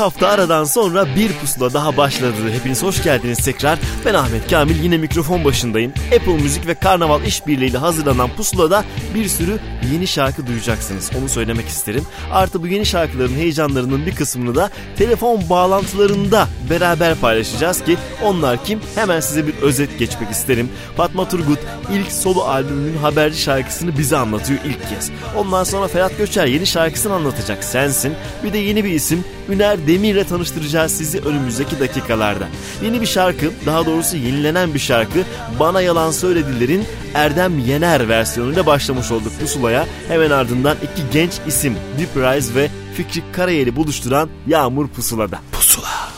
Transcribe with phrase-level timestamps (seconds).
[0.00, 2.34] hafta aradan sonra bir pusula daha başladı.
[2.52, 3.78] Hepiniz hoş geldiniz tekrar.
[4.04, 5.92] Ben Ahmet Kamil yine mikrofon başındayım.
[6.16, 8.84] Apple Müzik ve Karnaval işbirliğiyle hazırlanan pusulada
[9.14, 9.58] bir sürü
[9.92, 11.10] yeni şarkı duyacaksınız.
[11.20, 12.06] Onu söylemek isterim.
[12.32, 18.80] Artı bu yeni şarkıların heyecanlarının bir kısmını da telefon bağlantılarında beraber paylaşacağız ki onlar kim?
[18.94, 20.68] Hemen size bir özet geçmek isterim.
[20.96, 21.58] Fatma Turgut
[21.92, 25.10] ilk solo albümünün haberci şarkısını bize anlatıyor ilk kez.
[25.36, 28.14] Ondan sonra Ferhat Göçer yeni şarkısını anlatacak Sensin.
[28.44, 32.48] Bir de yeni bir isim Üner Demir'le tanıştıracağız sizi önümüzdeki dakikalarda.
[32.84, 35.18] Yeni bir şarkı, daha doğrusu yenilenen bir şarkı
[35.60, 36.84] Bana Yalan Söylediler'in
[37.14, 39.86] Erdem Yener versiyonuyla başlamış olduk Pusula'ya.
[40.08, 45.38] Hemen ardından iki genç isim Deep Rise ve Fikri Karayel'i buluşturan Yağmur Pusula'da.
[45.52, 46.10] Pusula.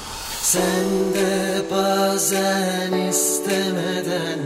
[0.42, 4.38] Sen de bazen istemeden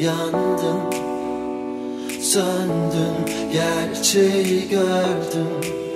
[0.00, 0.78] yandın
[2.22, 5.87] Söndün gerçeği gördüm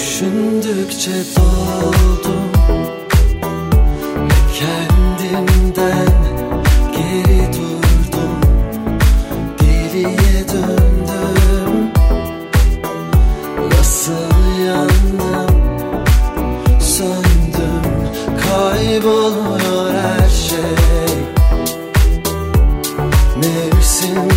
[0.00, 2.50] Düşündükçe doldum.
[4.16, 6.08] Ve kendimden
[6.92, 8.40] geri durdum.
[9.60, 11.90] Geriye döndüm.
[13.70, 15.56] Nasıl yandım?
[16.80, 17.82] Söndüm.
[18.48, 21.16] Kayboluyor her şey.
[23.36, 24.29] Mevsimlik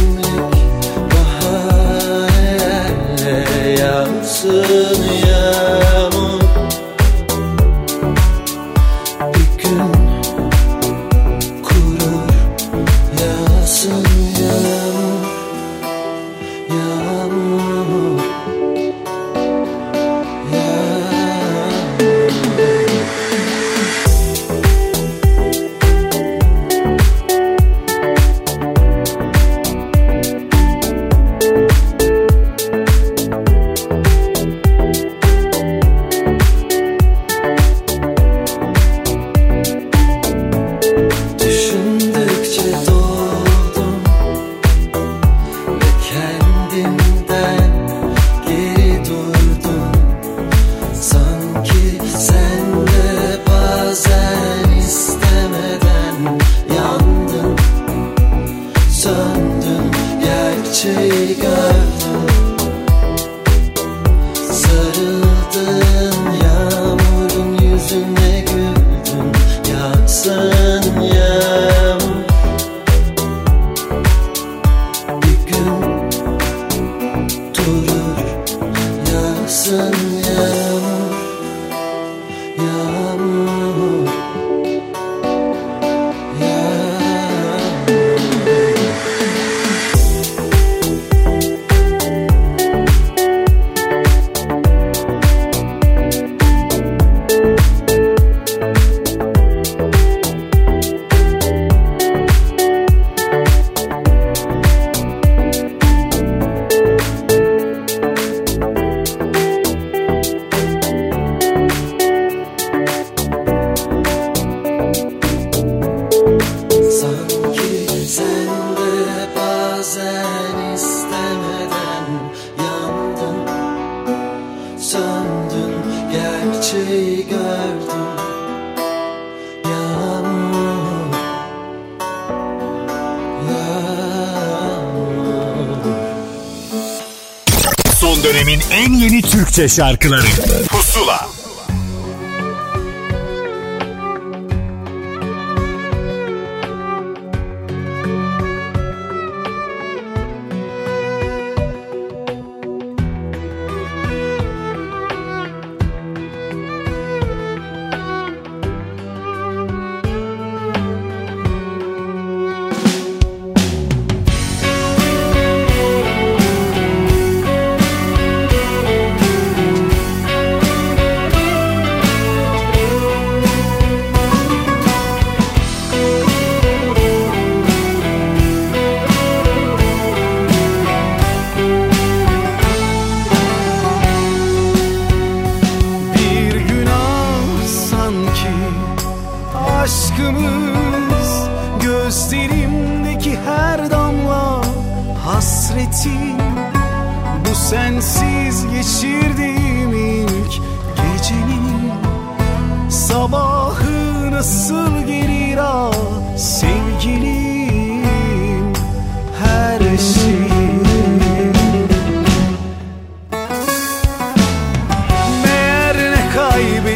[139.64, 140.33] Türkçe şarkıları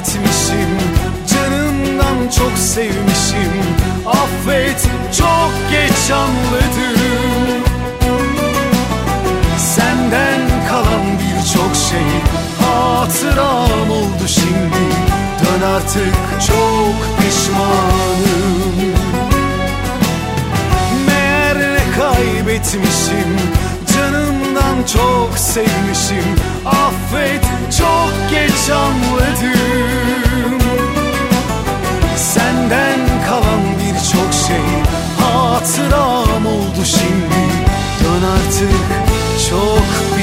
[0.08, 0.78] kaybetmişim
[1.28, 3.52] Canımdan çok sevmişim.
[4.06, 4.88] Affet
[5.18, 7.64] çok geç anladım.
[9.58, 12.08] Senden kalan birçok şey
[12.68, 14.88] Hatıram oldu şimdi.
[15.44, 16.16] Dön artık
[16.48, 18.94] çok pişmanım.
[21.08, 23.38] Meğer kaybetmişim
[23.94, 26.36] Canımdan çok sevmişim.
[26.66, 27.44] Affet
[27.78, 29.57] çok geç anladım
[35.68, 37.44] Hatıram oldu şimdi.
[38.04, 38.72] Dön artık
[39.50, 40.17] çok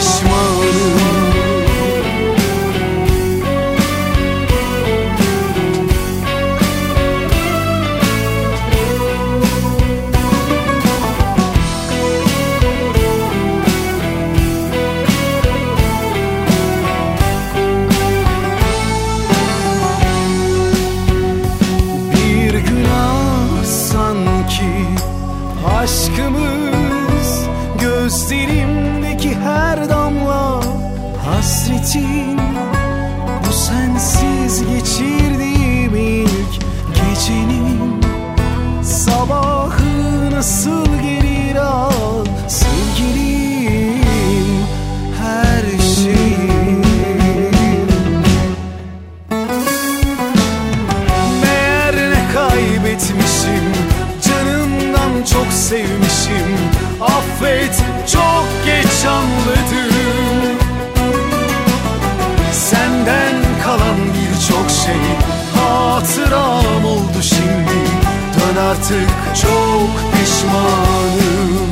[68.84, 71.70] artık çok pişmanım.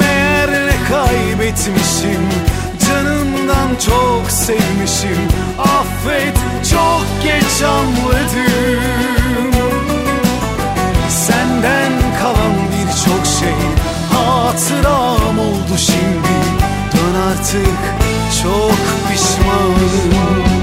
[0.00, 2.28] Meğer ne kaybetmişim
[2.88, 5.28] Canımdan çok sevmişim.
[5.58, 6.36] Affet
[6.70, 8.82] çok geç anladım.
[11.08, 13.54] Senden kalan birçok şey
[14.12, 16.38] Hatıram oldu şimdi.
[16.92, 17.78] Dön artık
[18.42, 18.76] çok
[19.12, 20.61] pişmanım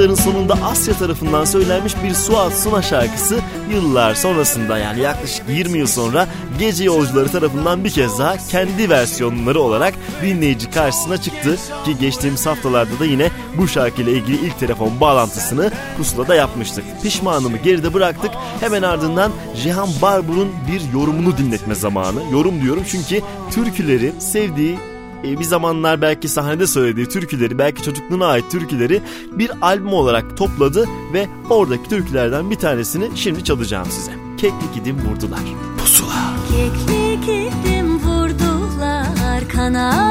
[0.00, 3.38] ...90'lı yılların sonunda Asya tarafından söylenmiş bir Suat Suna şarkısı...
[3.72, 6.28] ...yıllar sonrasında yani yaklaşık 20 yıl sonra...
[6.58, 9.94] ...gece yolcuları tarafından bir kez daha kendi versiyonları olarak...
[10.22, 11.56] ...dinleyici karşısına çıktı...
[11.84, 15.70] ...ki geçtiğimiz haftalarda da yine bu şarkıyla ilgili ilk telefon bağlantısını...
[15.96, 16.84] ...pusulada yapmıştık.
[17.02, 18.30] Pişmanımı geride bıraktık...
[18.60, 22.20] ...hemen ardından Cihan Barbur'un bir yorumunu dinletme zamanı.
[22.32, 24.89] Yorum diyorum çünkü türküleri sevdiği
[25.24, 30.86] e, bir zamanlar belki sahnede söylediği türküleri, belki çocukluğuna ait türküleri bir albüm olarak topladı
[31.12, 34.12] ve oradaki türkülerden bir tanesini şimdi çalacağım size.
[34.36, 35.40] Keklik idim vurdular.
[35.78, 36.34] Pusula.
[36.48, 40.09] Keklik idim vurdular, kanadımı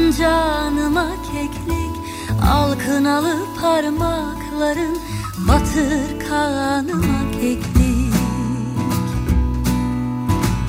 [0.00, 1.94] Aman canıma keklik
[2.52, 4.98] Al kınalı parmakların
[5.48, 8.14] Batır kanıma keklik.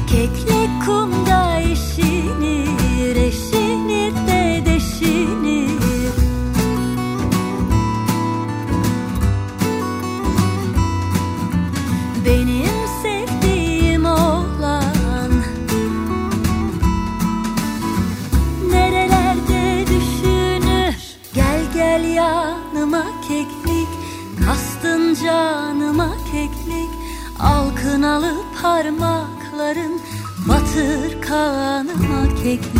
[0.07, 6.00] Keklik kumda eşinir Eşinir de deşinir.
[28.01, 30.01] Kınalı parmakların
[30.49, 32.70] batır kanıma kekik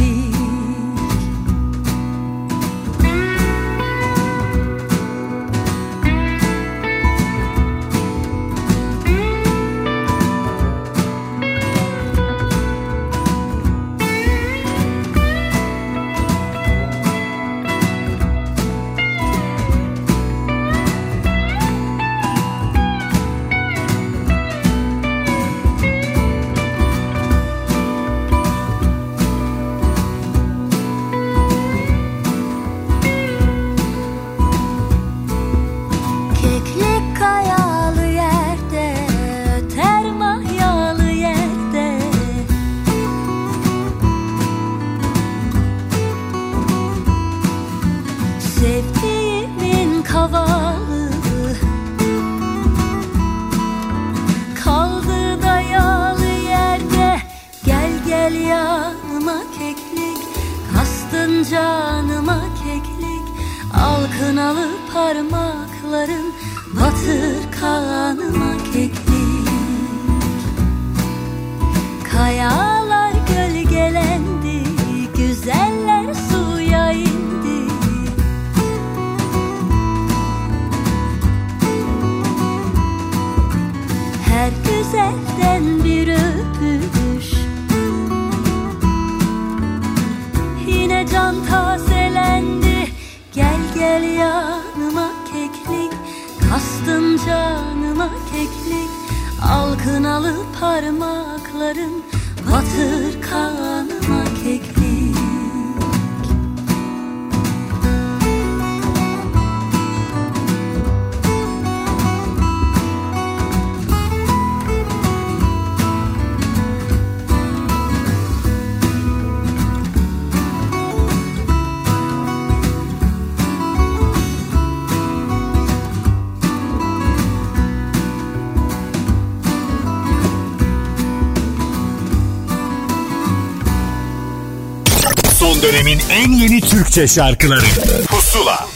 [135.91, 137.65] dönemin en yeni Türkçe şarkıları.
[138.09, 138.67] Pusula.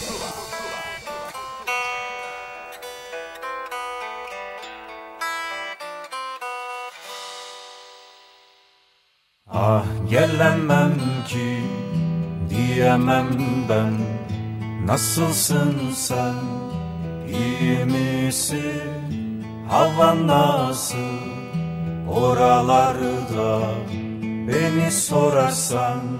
[9.50, 10.94] Ah gelemem
[11.28, 11.60] ki
[12.50, 13.28] diyemem
[13.68, 13.94] ben.
[14.86, 16.34] Nasılsın sen?
[17.28, 19.44] İyi misin?
[19.68, 20.96] Havan nasıl?
[22.08, 23.60] Oralarda
[24.46, 26.15] Beni sorarsan.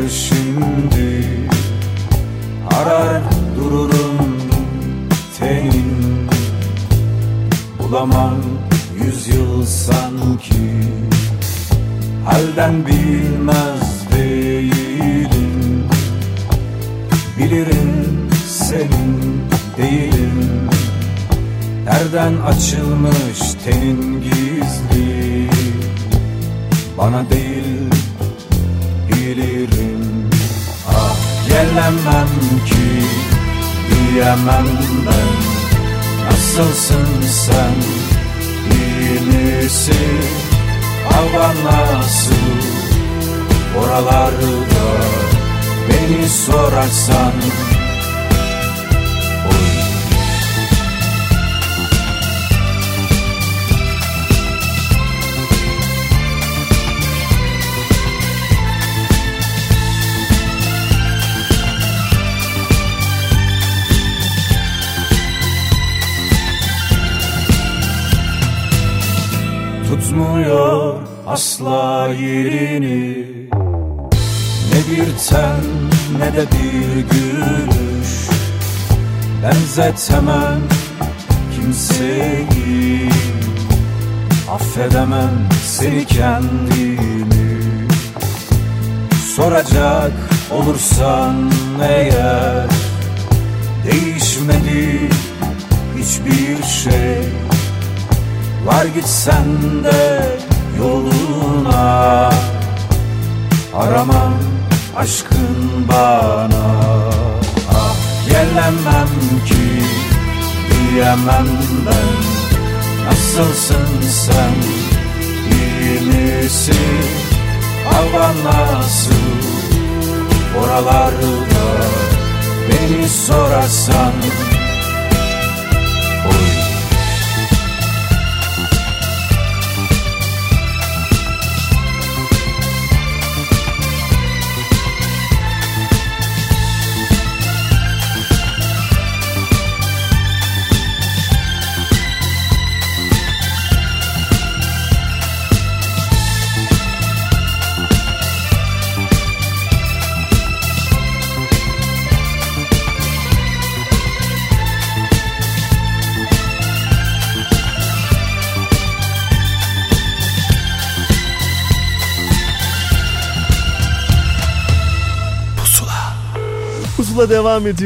[0.00, 0.89] 的心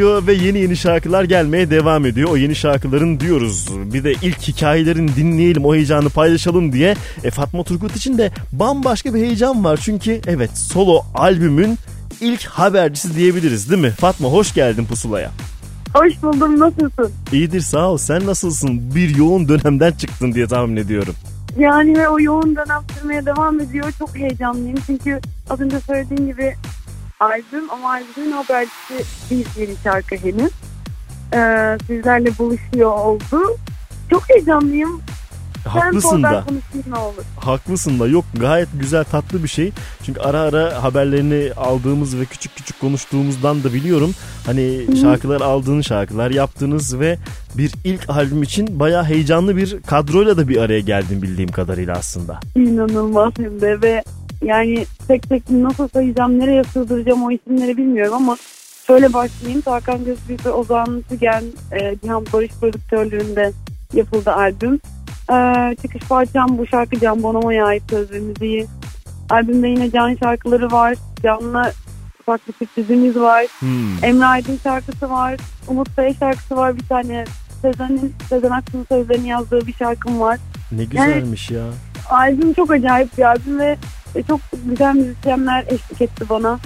[0.05, 2.31] ediyor ve yeni yeni şarkılar gelmeye devam ediyor.
[2.31, 3.69] O yeni şarkıların diyoruz.
[3.93, 6.95] Bir de ilk hikayelerini dinleyelim, o heyecanı paylaşalım diye.
[7.25, 9.81] E, Fatma Turgut için de bambaşka bir heyecan var.
[9.83, 11.79] Çünkü evet solo albümün
[12.21, 13.91] ilk habercisi diyebiliriz değil mi?
[13.91, 15.31] Fatma hoş geldin Pusula'ya.
[15.95, 17.13] Hoş buldum nasılsın?
[17.33, 17.99] İyidir sağ ol.
[17.99, 18.95] Sen nasılsın?
[18.95, 21.15] Bir yoğun dönemden çıktın diye tahmin ediyorum.
[21.59, 23.93] Yani ve o yoğun dönem sürmeye devam ediyor.
[23.99, 26.55] Çok heyecanlıyım çünkü az önce söylediğim gibi
[27.25, 30.53] albüm ama albümün habercisi bir yeni şarkı henüz.
[31.35, 33.57] Ee, sizlerle buluşuyor oldu.
[34.11, 35.03] Çok heyecanlıyım.
[35.69, 36.45] Haklısın ben da.
[37.37, 39.73] Haklısın da yok gayet güzel tatlı bir şey.
[40.03, 44.15] Çünkü ara ara haberlerini aldığımız ve küçük küçük konuştuğumuzdan da biliyorum.
[44.47, 47.19] Hani şarkılar aldığın şarkılar yaptığınız ve
[47.55, 52.41] bir ilk albüm için bayağı heyecanlı bir kadroyla da bir araya geldin bildiğim kadarıyla aslında.
[52.57, 54.05] İnanılmaz hem de ve
[54.45, 58.37] yani tek tek nasıl sayacağım, nereye sığdıracağım o isimleri bilmiyorum ama
[58.87, 59.61] şöyle başlayayım.
[59.61, 63.53] Tarkan Gözbüyük ve Ozan Tügen, e, Cihan Barış prodüktörlüğünde
[63.93, 64.81] yapıldı albüm.
[65.33, 65.37] E,
[65.83, 68.67] çıkış parçam bu şarkı Can Bonomo'ya ait söz ve müziği.
[69.31, 70.95] Albümde yine Can şarkıları var.
[71.23, 71.73] Can'la
[72.27, 73.47] farklı sürprizimiz var.
[73.59, 74.05] Hmm.
[74.05, 75.37] Emre Aydın şarkısı var.
[75.69, 77.25] Umut Bey şarkısı var bir tane.
[77.63, 80.39] Sezen'in, Sezen Aksu'nun sözlerini yazdığı bir şarkım var.
[80.73, 81.65] Ne güzelmiş ya.
[82.11, 83.77] Albüm çok acayip bir albüm ve
[84.23, 86.59] çok güzel müzisyenler eşlik etti bana.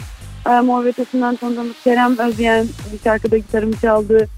[0.48, 4.28] Ee, Mor ve Ötesi'nden tanıdığımız Kerem Özyen bir şarkıda gitarımı çaldı.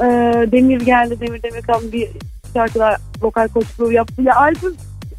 [0.00, 0.04] Ee,
[0.52, 2.08] Demir geldi, Demir Demirkan bir
[2.54, 4.22] şarkıda vokal koçluğu yaptı.
[4.22, 4.76] Ya albüm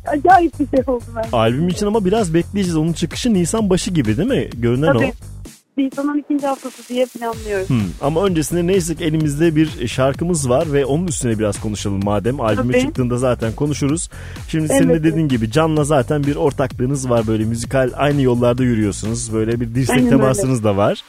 [0.08, 1.38] acayip bir şey oldu ben.
[1.38, 2.78] Albüm için ama biraz bekleyeceğiz.
[2.78, 4.50] Onun çıkışı Nisan başı gibi değil mi?
[4.58, 5.06] Görünen Tabii.
[5.06, 5.39] o.
[5.80, 7.70] Nisan'ın ikinci haftası diye planlıyoruz.
[7.70, 7.82] Hmm.
[8.02, 12.42] Ama öncesinde neyse ki elimizde bir şarkımız var ve onun üstüne biraz konuşalım madem.
[12.42, 12.82] Albümü Tabii.
[12.82, 14.10] çıktığında zaten konuşuruz.
[14.48, 15.04] Şimdi senin de Evet.
[15.04, 19.34] dediğin gibi Can'la zaten bir ortaklığınız var böyle müzikal aynı yollarda yürüyorsunuz.
[19.34, 21.04] Böyle bir dirsek Aynen temasınız da var.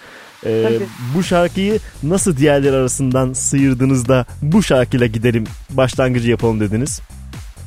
[0.46, 0.86] Ee, Tabii.
[1.16, 7.00] bu şarkıyı nasıl diğerleri arasından sıyırdınız da bu şarkıyla gidelim başlangıcı yapalım dediniz.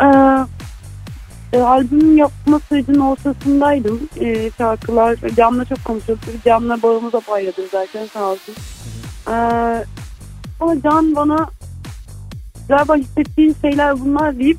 [0.02, 0.06] Ee,
[1.54, 4.00] e, albüm yapma sürecinin ortasındaydım.
[4.20, 6.26] Ee, şarkılar Can'la çok konuşuyorduk.
[6.46, 8.56] Can'la bağımı da payladım zaten sağ olsun.
[9.28, 9.86] Ee,
[10.60, 11.50] ama Can bana
[12.70, 14.58] galiba hissettiğin şeyler bunlar deyip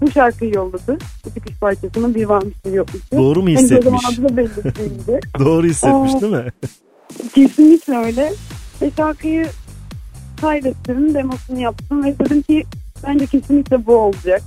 [0.00, 0.98] bu şarkıyı yolladı.
[1.24, 3.02] Bu çıkış parçasının bir varmış bir yokmuş.
[3.12, 4.04] Doğru mu hissetmiş?
[4.04, 5.20] adı da belli değildi.
[5.38, 6.20] Doğru hissetmiş Aa.
[6.20, 6.46] değil mi?
[7.34, 8.32] Kesinlikle öyle.
[8.82, 9.46] Ve şarkıyı
[10.40, 12.64] kaydettim, demosunu yaptım ve dedim ki
[13.06, 14.42] bence kesinlikle bu olacak.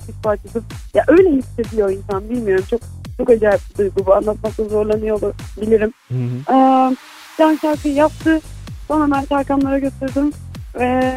[0.00, 0.62] Çıkış parçası.
[0.94, 2.64] Ya öyle hissediyor insan bilmiyorum.
[2.70, 2.80] Çok
[3.18, 4.14] çok acayip bir duygu bu.
[4.14, 5.20] Anlatmakta zorlanıyor
[5.60, 5.92] bilirim.
[6.08, 6.54] Hı hı.
[6.54, 6.96] Ee,
[7.38, 8.40] Can şarkıyı yaptı.
[8.88, 10.32] Sonra ben Tarkanlara götürdüm.
[10.78, 11.12] Ve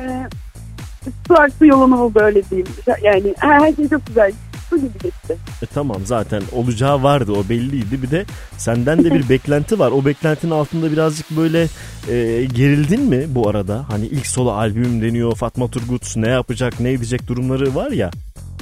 [1.28, 2.68] su aktı yolunu buldu öyle diyeyim.
[3.04, 4.32] Yani her şey çok güzel.
[4.70, 5.38] Su gibi geçti.
[5.62, 8.04] E tamam zaten olacağı vardı o belliydi.
[8.04, 8.26] Bir de
[8.58, 9.92] senden de bir beklenti var.
[9.92, 11.68] O beklentinin altında birazcık böyle
[12.10, 13.86] e, gerildin mi bu arada?
[13.90, 18.12] Hani ilk solo albüm deniyor Fatma Turgut ne yapacak ne edecek durumları var ya.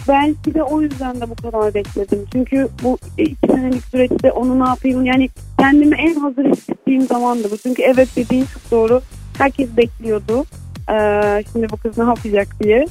[0.07, 2.25] Belki de o yüzden de bu kadar bekledim.
[2.31, 7.57] Çünkü bu iki senelik süreçte onu ne yapayım yani kendimi en hazır hissettiğim zamandı bu.
[7.57, 9.01] Çünkü evet dediğin çok doğru.
[9.37, 10.45] Herkes bekliyordu.
[10.89, 12.85] Ee, şimdi bu kız ne yapacak diye.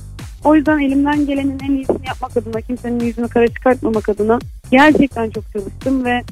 [0.45, 4.39] O yüzden elimden gelenin en iyisini yapmak adına, kimsenin yüzünü kara çıkartmamak adına
[4.71, 6.23] gerçekten çok çalıştım ve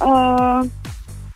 [0.00, 0.62] aa,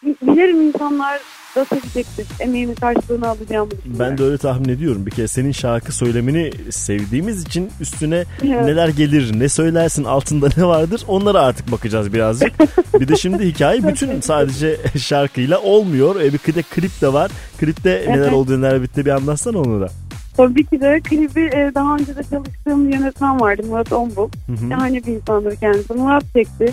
[0.02, 1.20] bilirim insanlar
[1.56, 2.26] da sevecektir.
[2.40, 3.98] Emeğimin karşılığını alacağımı düşünüyorum.
[3.98, 5.06] Ben de öyle tahmin ediyorum.
[5.06, 8.64] Bir kere senin şarkı söylemeni sevdiğimiz için üstüne Evet.
[8.64, 12.52] neler gelir, ne söylersin, altında ne vardır onlara artık bakacağız birazcık.
[13.00, 16.20] bir de şimdi hikaye bütün sadece şarkıyla olmuyor.
[16.20, 17.30] E, bir de klip de var.
[17.58, 18.32] Klipte neler Evet.
[18.32, 19.88] oldu neler bitti bir anlatsana onu da.
[20.36, 24.28] Tabii ki de klibi e, daha önce de çalıştığım yönetmen vardı Murat Ombul.
[24.70, 25.92] Şahane bir insandır kendisi.
[25.94, 26.72] Murat çekti.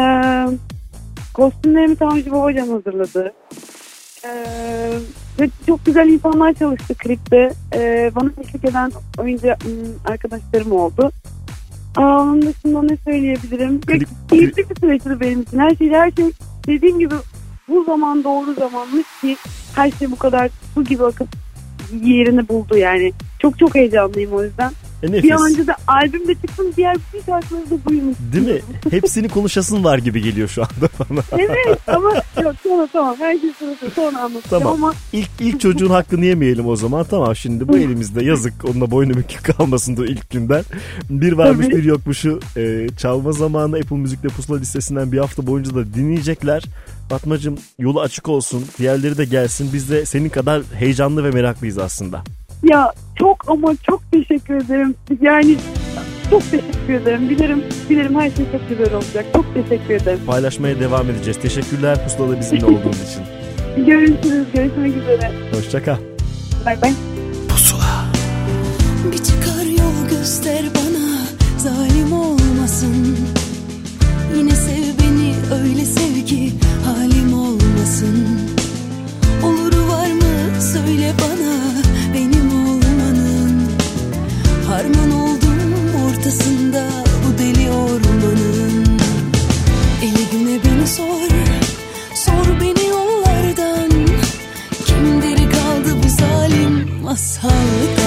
[0.00, 0.46] Ee,
[1.34, 3.32] kostümlerimi Tanju Babacan hazırladı.
[4.24, 4.98] Ee,
[5.40, 7.52] ve çok güzel insanlar çalıştı klipte.
[7.74, 11.12] Ee, bana eşlik eden oyuncu hmm, arkadaşlarım oldu.
[11.96, 13.80] Aa, onun dışında ne söyleyebilirim?
[13.80, 15.58] Klip- Keyifli bir süreçti benim için.
[15.58, 16.32] Her şey, her şey
[16.66, 17.14] dediğim gibi
[17.68, 19.36] bu zaman doğru zamanmış ki
[19.74, 21.28] her şey bu kadar su gibi akıp
[22.02, 23.12] yerini buldu yani.
[23.38, 24.72] Çok çok heyecanlıyım o yüzden.
[25.02, 25.32] E, Bir nefis.
[25.32, 28.16] an önce de albümde çıksın diğer bütün şarkıları da duymuş.
[28.32, 28.60] Değil mi?
[28.90, 31.20] Hepsini konuşasın var gibi geliyor şu anda bana.
[31.32, 34.84] Evet ama yok tamam tamam her şey sırası sonra anlatacağım Tamam.
[34.84, 37.06] ama İlk, ilk çocuğun hakkını yemeyelim o zaman.
[37.10, 38.64] Tamam şimdi bu elimizde yazık.
[38.64, 40.64] Onunla boynu bükük kalmasın da ilk günden.
[41.10, 41.76] Bir varmış Tabii.
[41.76, 46.62] bir yokmuşu e, çalma zamanı Apple Müzik'te pusula listesinden bir hafta boyunca da dinleyecekler.
[47.08, 48.64] Fatmacığım yolu açık olsun.
[48.78, 49.70] Diğerleri de gelsin.
[49.72, 52.22] Biz de senin kadar heyecanlı ve meraklıyız aslında.
[52.62, 54.94] Ya çok ama çok teşekkür ederim.
[55.20, 55.56] Yani
[56.30, 57.30] çok teşekkür ederim.
[57.30, 59.24] Bilirim, bilirim her şey çok güzel olacak.
[59.34, 60.20] Çok teşekkür ederim.
[60.26, 61.40] Paylaşmaya devam edeceğiz.
[61.42, 63.22] Teşekkürler pusulada bizimle olduğunuz için.
[63.86, 64.46] Görüşürüz.
[64.54, 65.32] Görüşmek üzere.
[65.54, 65.96] Hoşçakal.
[66.66, 66.92] Bay bay.
[69.12, 71.18] Bir çıkar yol göster bana
[71.58, 73.16] Zalim olmasın
[74.36, 76.52] Yine sev beni öyle sev ki
[76.84, 78.28] Halim olmasın
[79.44, 81.71] Oluru var mı söyle bana
[84.72, 85.74] Harman oldum
[86.06, 86.88] ortasında
[87.26, 88.98] Bu deli ormanın.
[90.02, 91.28] Eli güne beni sor
[92.14, 93.90] Sor beni yollardan.
[94.86, 98.01] Kimdir kaldı bu zalim masaldan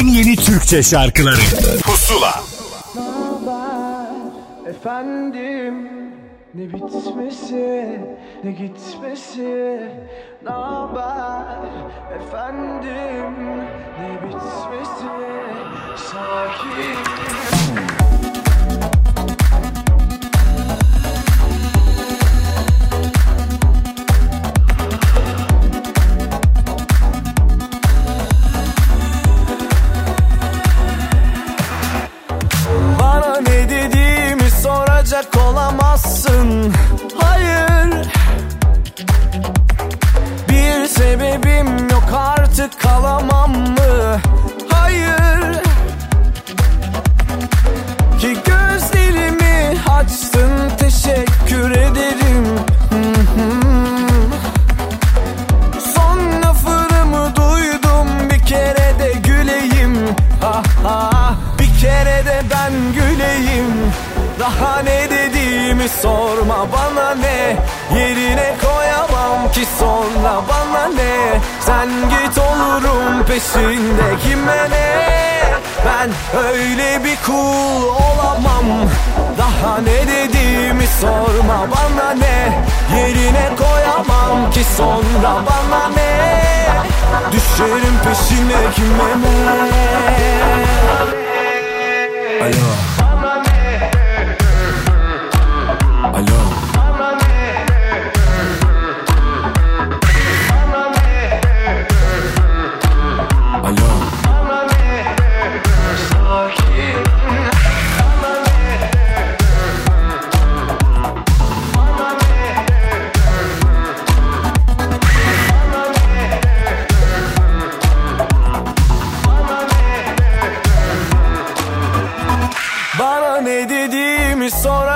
[0.00, 1.40] en yeni Türkçe şarkıları.
[1.82, 2.40] Pusula.
[4.68, 5.88] Efendim
[6.54, 8.00] ne bitmesi
[8.44, 9.80] ne gitmesi?
[10.44, 11.58] Ne haber?
[12.16, 13.34] Efendim
[14.00, 15.08] ne bitmesi?
[15.96, 17.87] Sakin
[35.18, 36.72] soracak olamazsın
[37.18, 38.06] Hayır
[40.48, 44.20] Bir sebebim yok artık kalamam mı?
[65.88, 67.56] Sorma bana ne?
[67.98, 71.40] Yerine koyamam ki sonra bana ne?
[71.60, 75.08] Sen git olurum peşinde kime ne?
[75.86, 78.88] Ben öyle bir kul olamam.
[79.38, 82.58] Daha ne dediğimi sorma bana ne?
[82.98, 86.38] Yerine koyamam ki sonra bana ne?
[87.32, 89.58] Düşerim peşine kime ne?
[92.44, 93.07] Alo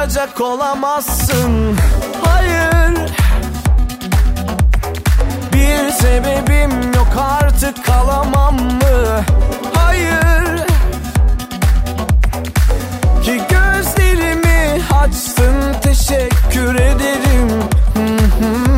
[0.03, 1.77] soracak olamazsın
[2.25, 2.99] Hayır
[5.53, 9.25] Bir sebebim yok artık kalamam mı?
[9.75, 10.67] Hayır
[13.25, 17.49] Ki gözlerimi açtın teşekkür ederim
[17.95, 18.72] Hı hı.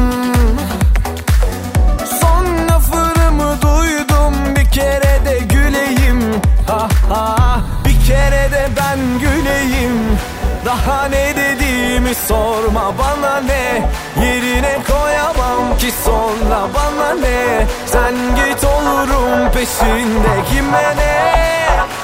[10.87, 13.89] Daha ne dediğimi sorma bana ne?
[14.25, 17.67] Yerine koyamam ki sonra bana ne?
[17.87, 21.35] Sen git olurum peşinde kime ne?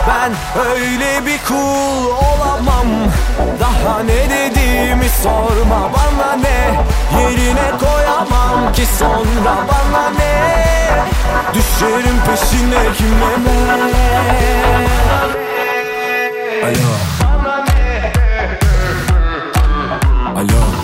[0.08, 0.32] Ben
[0.70, 2.86] öyle bir kul olamam.
[3.60, 6.80] Daha ne dediğimi sorma bana ne?
[7.20, 10.40] Yerine koyamam ki sonra bana ne?
[11.54, 13.90] Düşerim peşine kime ne?
[16.66, 17.19] Alo
[20.40, 20.79] Alo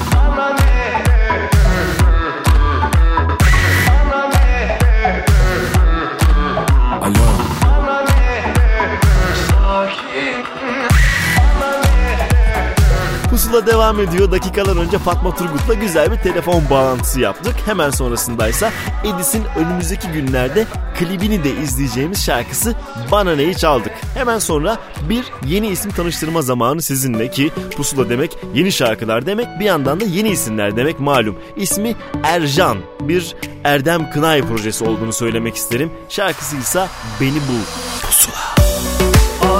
[13.47, 14.31] Pusula devam ediyor.
[14.31, 17.55] Dakikalar önce Fatma Turgut'la güzel bir telefon bağlantısı yaptık.
[17.67, 18.73] Hemen sonrasındaysa
[19.05, 20.67] Edis'in önümüzdeki günlerde
[20.99, 22.75] klibini de izleyeceğimiz şarkısı
[23.13, 23.93] Bana Neyi çaldık.
[24.15, 24.79] Hemen sonra
[25.09, 30.05] bir yeni isim tanıştırma zamanı sizinle ki Pusula demek yeni şarkılar demek bir yandan da
[30.05, 31.39] yeni isimler demek malum.
[31.57, 35.93] İsmi Ercan bir Erdem Kınay projesi olduğunu söylemek isterim.
[36.09, 36.87] Şarkısı ise
[37.21, 37.65] Beni Bul.
[38.03, 38.55] Pusula.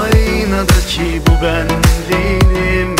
[0.01, 1.67] Aynadaki bu ben
[2.09, 2.96] değilim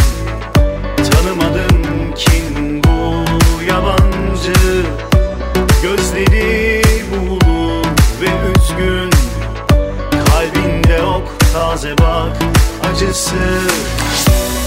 [12.98, 13.36] acısı.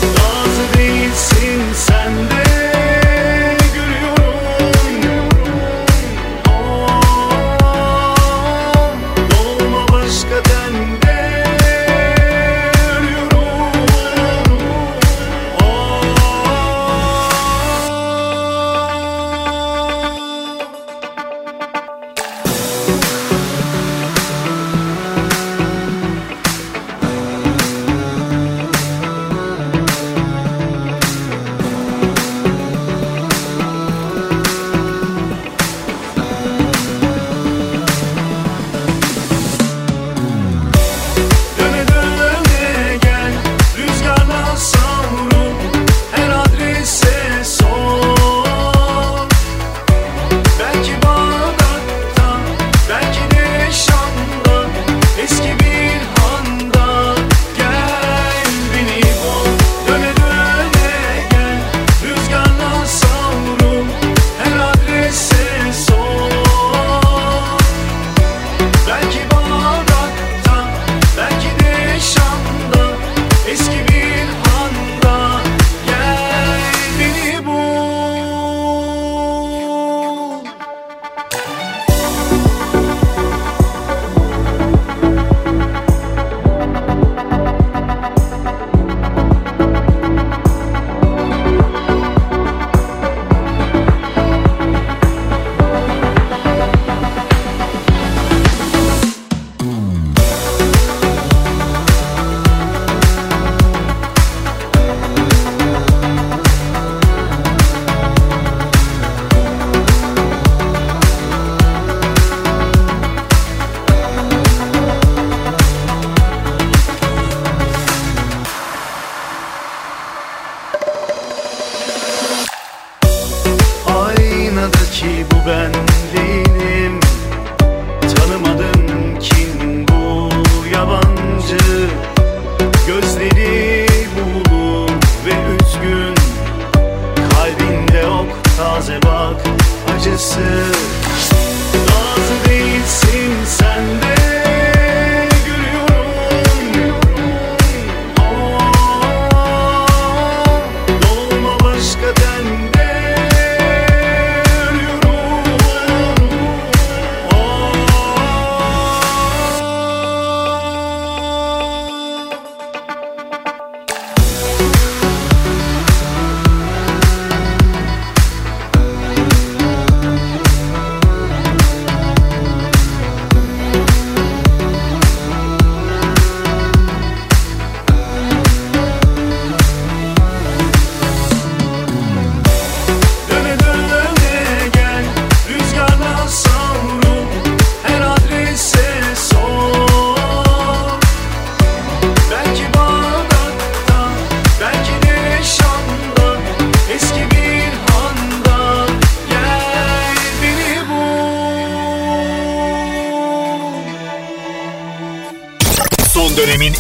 [0.03, 2.40] Razı değilsin sen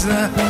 [0.00, 0.49] hırsızı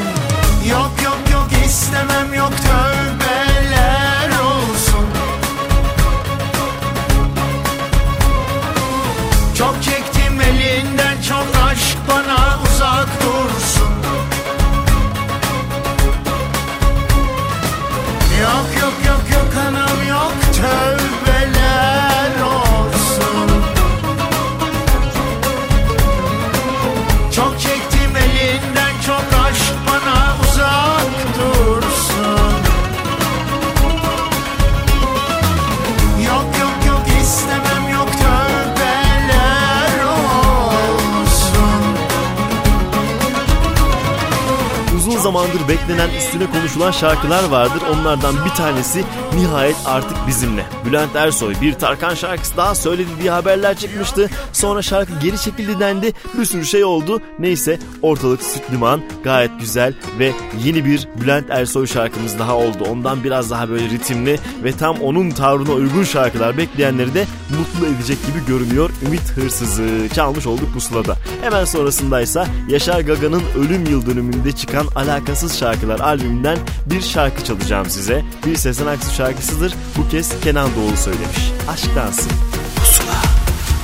[45.71, 47.83] beklenen üstüne konuşulan şarkılar vardır.
[47.93, 49.05] Onlardan bir tanesi
[49.35, 50.67] nihayet artık bizimle.
[50.85, 54.31] Bülent Ersoy bir Tarkan şarkısı daha söyledi diye haberler çıkmıştı.
[54.53, 56.13] Sonra şarkı geri çekildi dendi.
[56.39, 57.21] Bir sürü şey oldu.
[57.39, 60.33] Neyse ortalık süt liman gayet güzel ve
[60.65, 62.85] yeni bir Bülent Ersoy şarkımız daha oldu.
[62.91, 67.27] Ondan biraz daha böyle ritimli ve tam onun tavrına uygun şarkılar bekleyenleri de
[67.59, 68.91] mutlu edecek gibi görünüyor.
[69.07, 71.17] Ümit Hırsızı çalmış olduk pusulada.
[71.43, 78.23] Hemen sonrasındaysa Yaşar Gaga'nın ölüm yıl dönümünde çıkan Alakasız Şarkılar albümünden bir şarkı çalacağım size.
[78.47, 79.75] Bir Sezen Aksu şarkısıdır.
[79.97, 81.53] Bu kez Kenan Doğulu söylemiş.
[81.69, 82.29] Aşk dansı.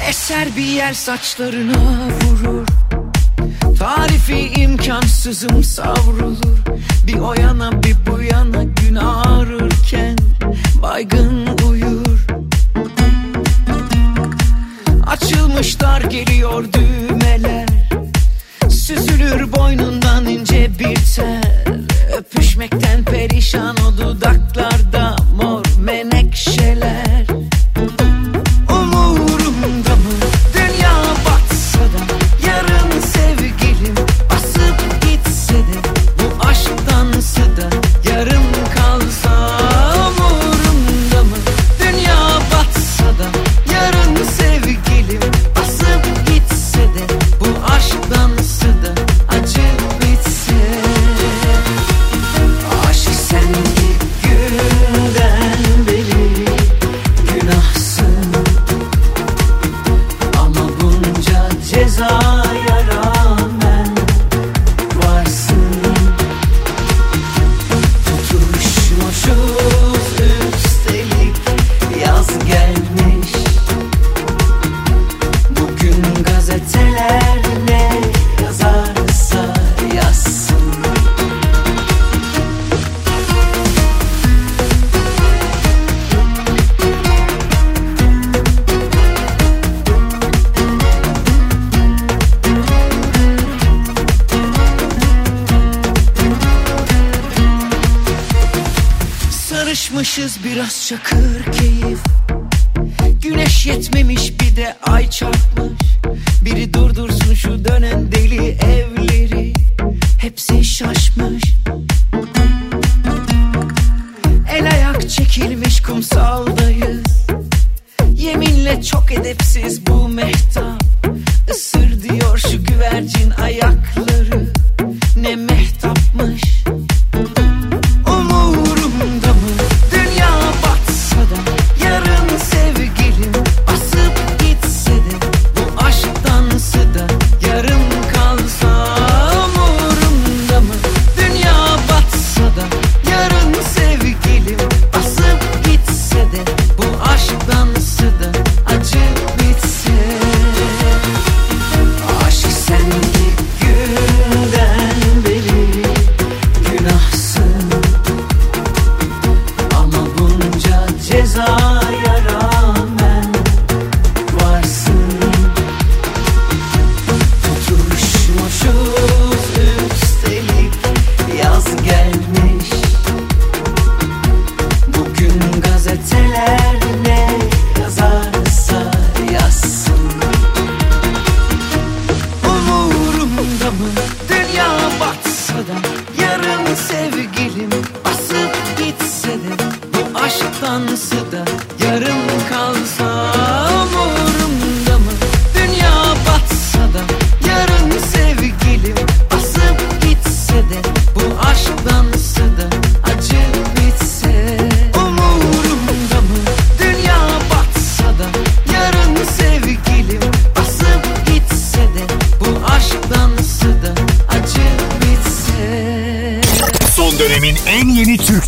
[0.09, 1.75] Eser bir yer saçlarına
[2.23, 2.67] vurur
[3.79, 6.59] Tarifi imkansızım savrulur
[7.07, 10.17] Bir o yana bir bu yana gün ağrırken
[10.83, 12.27] Baygın uyur
[15.07, 17.66] Açılmışlar geliyor düğmeler
[18.87, 21.67] Süzülür boynundan ince bir tel
[22.19, 25.56] Öpüşmekten perişan o dudaklarda mor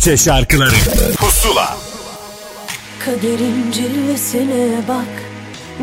[0.09, 0.75] Türkçe şarkıları.
[1.17, 1.77] Pusula.
[3.05, 5.23] Kaderin cilvesine bak.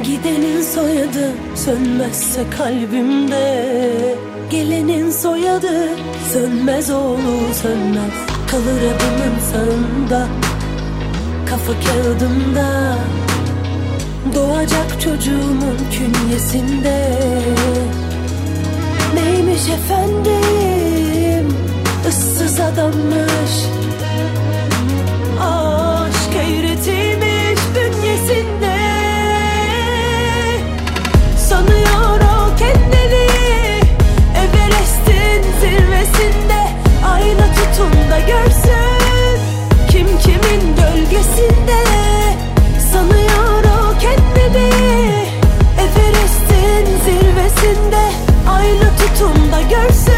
[0.04, 4.14] Gidenin soyadı sönmezse kalbimde.
[4.50, 5.90] Gelenin soyadı
[6.32, 8.12] sönmez oğlu sönmez.
[8.50, 10.26] Kalır adımın sağında
[11.50, 12.98] Kafa kağıdımda.
[14.34, 17.18] Doğacak çocuğumun künyesinde.
[19.14, 21.56] Neymiş efendim?
[22.08, 23.75] Issız adammış
[26.46, 28.76] Hayretiymiş bünyesinde.
[31.36, 33.26] Sanıyor o kendini
[34.36, 36.60] Everest'in zirvesinde.
[37.12, 39.40] Ayna tutun da görsün
[39.90, 41.82] Kim kimin gölgesinde.
[42.92, 44.70] Sanıyor o kendini
[45.78, 48.10] Everest'in zirvesinde.
[48.48, 50.15] Ayna tutun da görsün.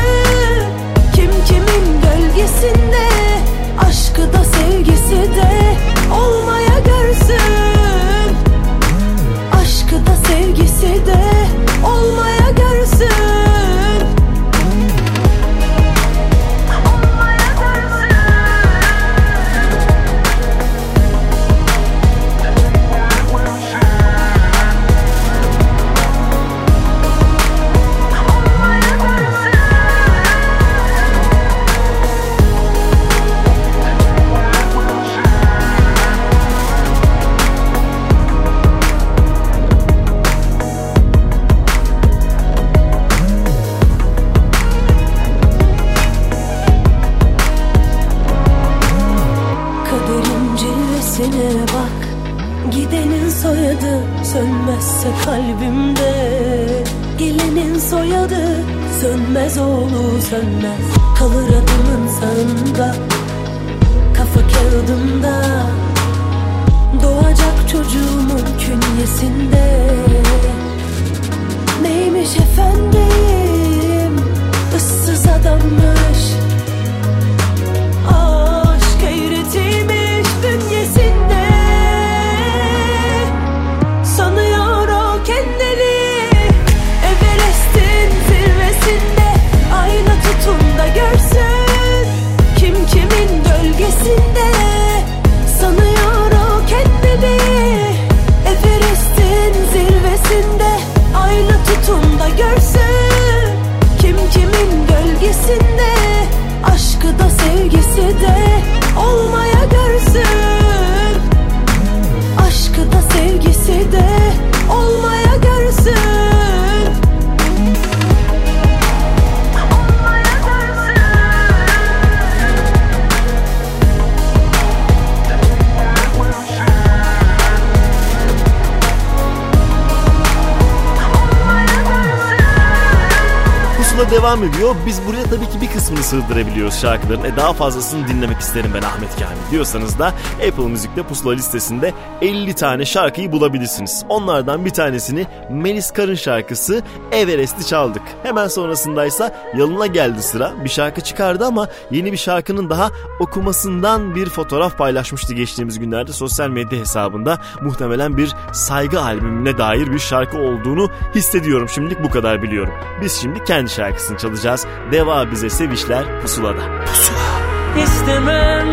[134.29, 134.77] Devam ediyor.
[134.87, 137.25] Biz buraya tabii ki bir kısmını sığdırabiliyoruz şarkıların.
[137.25, 140.07] E daha fazlasını dinlemek isterim ben Ahmet Kamil diyorsanız da
[140.49, 144.05] Apple Müzik'te Pusula listesinde 50 tane şarkıyı bulabilirsiniz.
[144.09, 148.03] Onlardan bir tanesini Melis Karın şarkısı Everest'i çaldık.
[148.23, 150.53] Hemen sonrasındaysa Yalın'a geldi sıra.
[150.65, 152.91] Bir şarkı çıkardı ama yeni bir şarkının daha
[153.21, 157.39] okumasından bir fotoğraf paylaşmıştı geçtiğimiz günlerde sosyal medya hesabında.
[157.61, 161.69] Muhtemelen bir saygı albümüne dair bir şarkı olduğunu hissediyorum.
[161.69, 162.75] Şimdilik bu kadar biliyorum.
[163.03, 164.67] Biz şimdi kendi şarkısını çalacağız.
[164.93, 166.63] Deva bize sevişler pusulada.
[166.87, 167.83] Pusula.
[167.85, 168.69] İstemem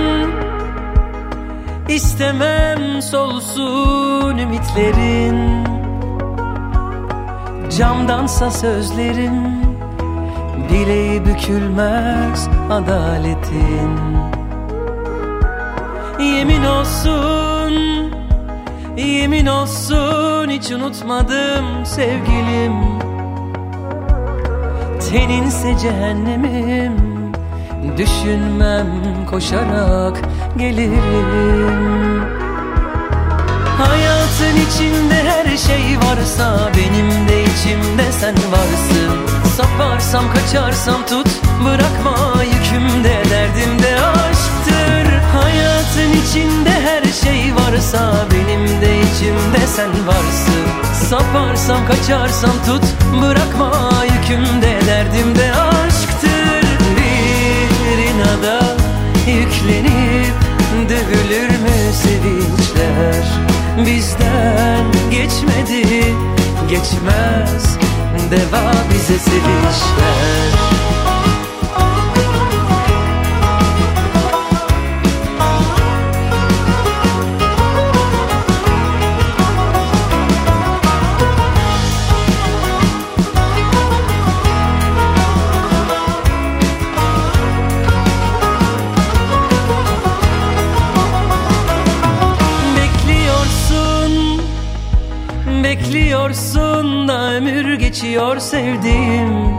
[1.89, 5.63] İstemem solsun ümitlerin
[7.77, 9.65] Camdansa sözlerin
[10.71, 13.89] Bileği bükülmez adaletin
[16.19, 17.73] Yemin olsun
[18.97, 23.04] Yemin olsun hiç unutmadım sevgilim
[25.09, 26.93] Teninse cehennemim.
[27.97, 28.87] Düşünmem
[29.29, 30.17] koşarak
[30.57, 32.23] gelirim.
[33.77, 39.11] Hayatın içinde her şey varsa Benim de içimde sen varsın.
[39.57, 41.27] Saparsam kaçarsam tut
[41.65, 43.23] Bırakma yükümde.
[43.29, 45.05] Derdimde aşktır.
[45.33, 50.65] Hayatın içinde her şey varsa Benim de içimde sen varsın.
[51.09, 52.83] Saparsam kaçarsam tut
[53.21, 54.79] Bırakma yükümde.
[54.87, 56.65] Derdimde aşktır
[56.97, 58.59] Bir inada
[59.27, 60.35] yüklenip
[60.89, 63.25] Dövülür mü sevinçler?
[63.85, 66.15] Bizden geçmedi
[66.69, 67.77] Geçmez
[68.31, 70.55] Deva bize sevişler
[98.15, 99.55] geçiyor sevdiğim.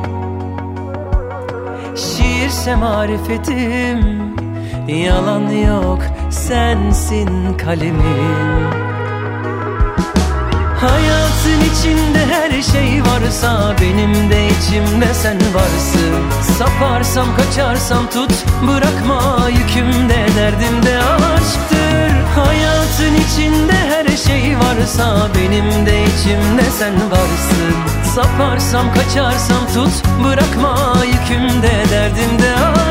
[1.96, 4.00] Şiirse marifetim
[4.88, 5.98] Yalan yok
[6.30, 8.66] sensin kalemim.
[10.80, 16.42] Hayatın içinde her şey varsa Benim de içimde sen varsın.
[16.58, 18.32] Saparsam kaçarsam tut
[18.62, 20.26] Bırakma yükümde.
[20.36, 27.74] Derdimde aşktır Hayatın içinde her şey varsa Benim de içimde sen varsın.
[28.14, 32.85] Saparsam kaçarsam tut Bırakma yükümde derdimde aşktır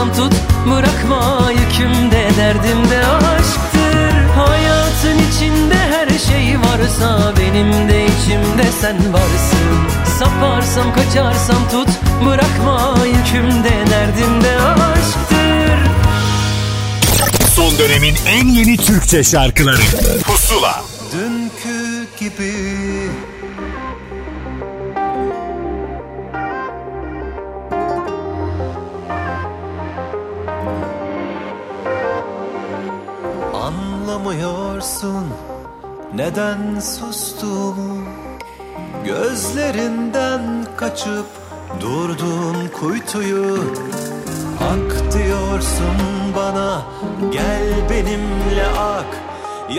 [0.00, 0.34] kaçarsam tut
[0.66, 4.12] Bırakma yükümde derdimde aşktır.
[4.36, 10.16] Hayatın içinde her şey varsa Benim de içimde sen varsın.
[10.18, 11.88] Saparsam kaçarsam tut
[12.26, 15.40] Bırakma yükümde derdimde aşktır.
[17.54, 19.82] Son dönemin en yeni Türkçe şarkıları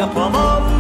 [0.02, 0.71] Yapamam bile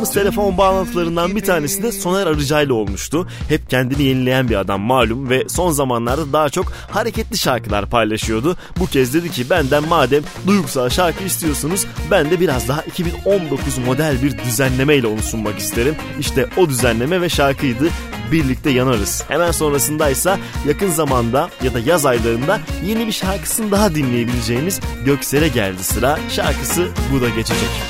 [0.00, 3.28] yaptığımız telefon bağlantılarından bir tanesi de Soner Arıcay'la olmuştu.
[3.48, 8.56] Hep kendini yenileyen bir adam malum ve son zamanlarda daha çok hareketli şarkılar paylaşıyordu.
[8.78, 14.22] Bu kez dedi ki benden madem duygusal şarkı istiyorsunuz ben de biraz daha 2019 model
[14.22, 15.96] bir düzenlemeyle onu sunmak isterim.
[16.20, 17.88] İşte o düzenleme ve şarkıydı
[18.32, 19.24] Birlikte Yanarız.
[19.28, 20.38] Hemen sonrasındaysa
[20.68, 26.18] yakın zamanda ya da yaz aylarında yeni bir şarkısını daha dinleyebileceğimiz Göksel'e geldi sıra.
[26.30, 27.89] Şarkısı bu da geçecek.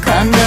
[0.00, 0.39] kanı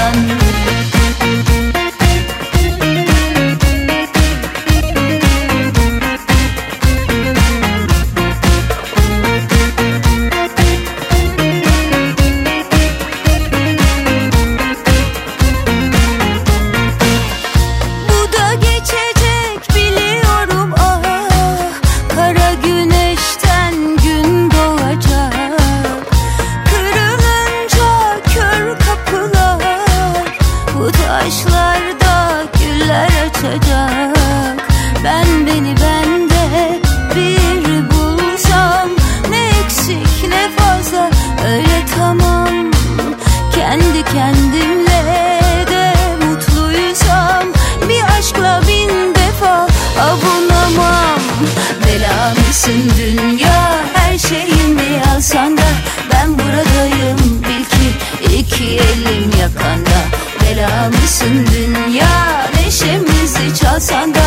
[63.83, 64.19] olmasan da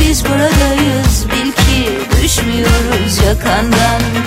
[0.00, 1.26] biz buradayız.
[1.26, 4.21] Bil ki düşmüyoruz yakandan.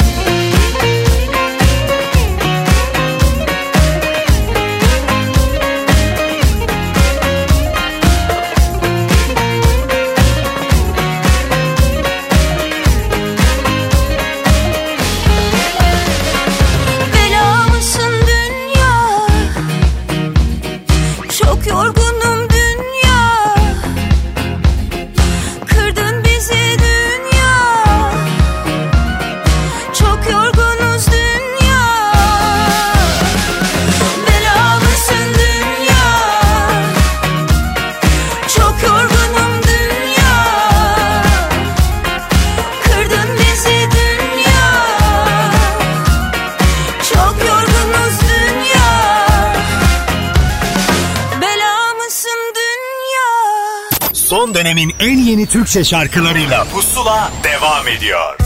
[55.36, 58.44] yeni Türkçe şarkılarıyla Pusula devam ediyor.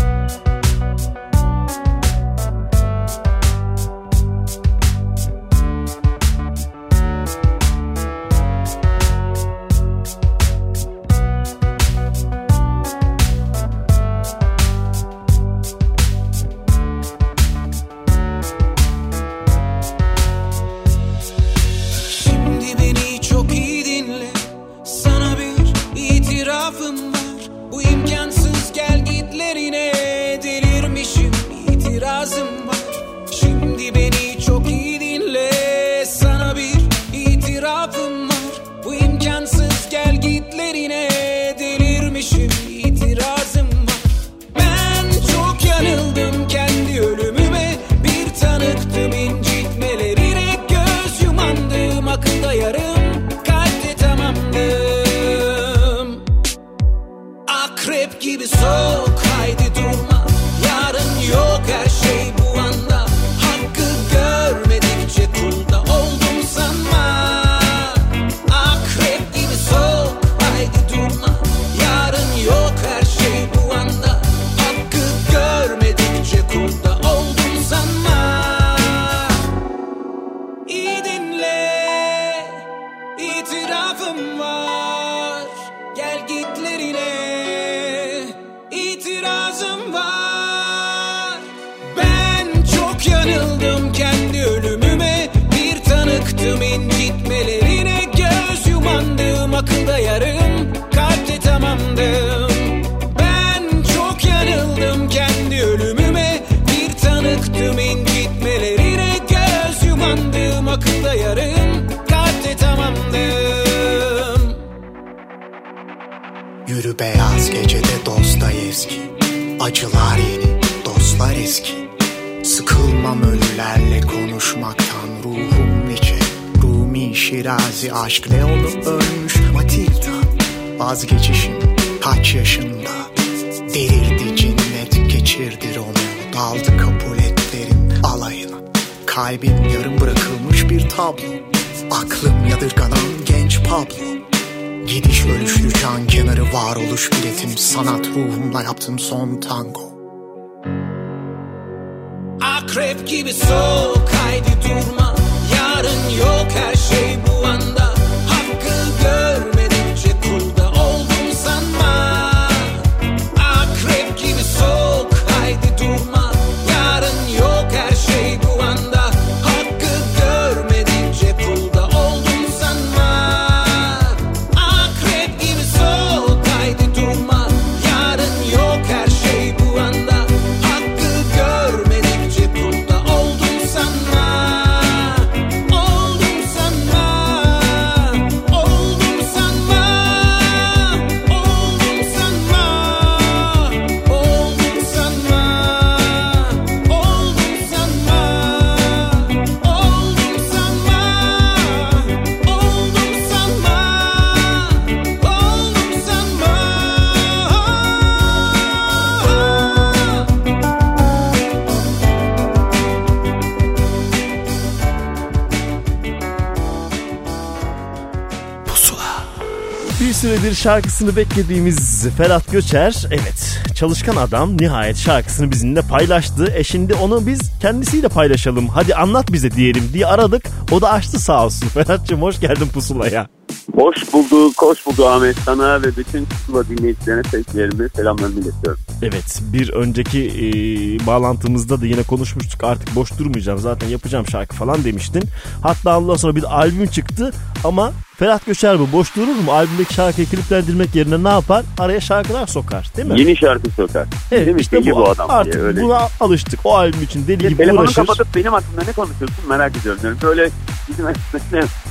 [220.60, 226.53] Şarkısını beklediğimiz Ferhat Göçer, evet çalışkan adam nihayet şarkısını bizimle paylaştı.
[226.55, 228.68] E şimdi onu biz kendisiyle paylaşalım.
[228.68, 230.43] Hadi anlat bize diyelim diye aradık.
[230.72, 231.68] O da açtı sağ olsun.
[231.74, 233.28] Ferhat'cığım hoş geldin pusulaya.
[233.76, 238.80] Hoş bulduk, hoş bulduk Ahmet sana ve bütün Pusula dinleyicilerine sevgilerimi, selamlarımı iletiyorum.
[239.01, 244.83] Evet bir önceki e, bağlantımızda da yine konuşmuştuk artık boş durmayacağım zaten yapacağım şarkı falan
[244.83, 245.23] demiştin.
[245.63, 247.33] Hatta ondan sonra bir albüm çıktı
[247.63, 249.51] ama Ferhat Göçer bu boş durur mu?
[249.51, 251.65] Albümdeki şarkıyı kliplendirmek yerine ne yapar?
[251.79, 253.19] Araya şarkılar sokar değil mi?
[253.19, 254.07] Yeni şarkı sokar.
[254.31, 254.61] Evet Değil mi?
[254.61, 255.81] işte Deli bu, bu adam artık diye, öyle.
[255.81, 256.59] buna alıştık.
[256.63, 257.95] O albüm için deli gibi Telefonu uğraşır.
[257.95, 260.01] kapatıp benim hakkımda ne konuşuyorsun merak ediyorum.
[260.03, 260.49] Yani böyle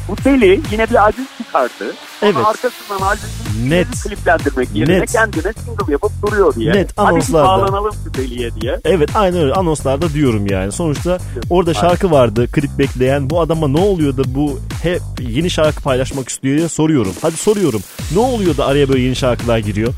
[0.08, 1.94] bu deli yine bir albüm çıkardı.
[2.22, 2.36] Evet.
[2.36, 3.86] Ama arkasından albümün Net.
[4.02, 5.12] kliplendirmek yerine Net.
[5.12, 6.72] kendine single yapıp duruyor diye.
[6.72, 7.48] Net, Hadi anonslarda.
[7.48, 8.80] bağlanalım şu deliye diye.
[8.84, 10.72] Evet aynen öyle anonslarda diyorum yani.
[10.72, 11.18] Sonuçta
[11.50, 13.30] orada şarkı vardı klip bekleyen.
[13.30, 17.12] Bu adama ne oluyor da bu hep yeni şarkı paylaşmak istiyor diye soruyorum.
[17.22, 17.80] Hadi soruyorum.
[18.12, 19.94] Ne oluyor da araya böyle yeni şarkılar giriyor?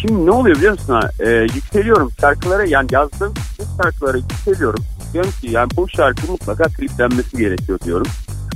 [0.00, 0.94] Şimdi ne oluyor biliyor musun?
[0.94, 1.10] ha?
[1.20, 3.34] Ee, yükseliyorum şarkılara yani yazdığım
[3.82, 4.84] şarkılara yükseliyorum.
[5.16, 8.06] Diyorum ki yani bu şarkı mutlaka kliplenmesi gerekiyor diyorum.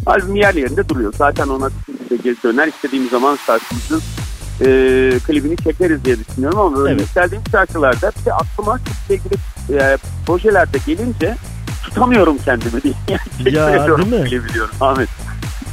[0.07, 1.13] Albüm yer yerinde duruyor.
[1.19, 4.03] Zaten ona de geri döner istediğimiz zaman şarkımızın
[4.61, 4.67] e,
[5.27, 7.01] klibini çekeriz diye düşünüyorum ama böyle Evet.
[7.01, 8.79] yükseldiğim şarkılarda bir de aklıma
[9.11, 9.35] ilgili
[9.71, 11.37] e, projelerde gelince
[11.85, 12.95] tutamıyorum kendimi diye.
[13.53, 14.45] Ya, değil mi?
[14.45, 15.09] biliyorum Ahmet.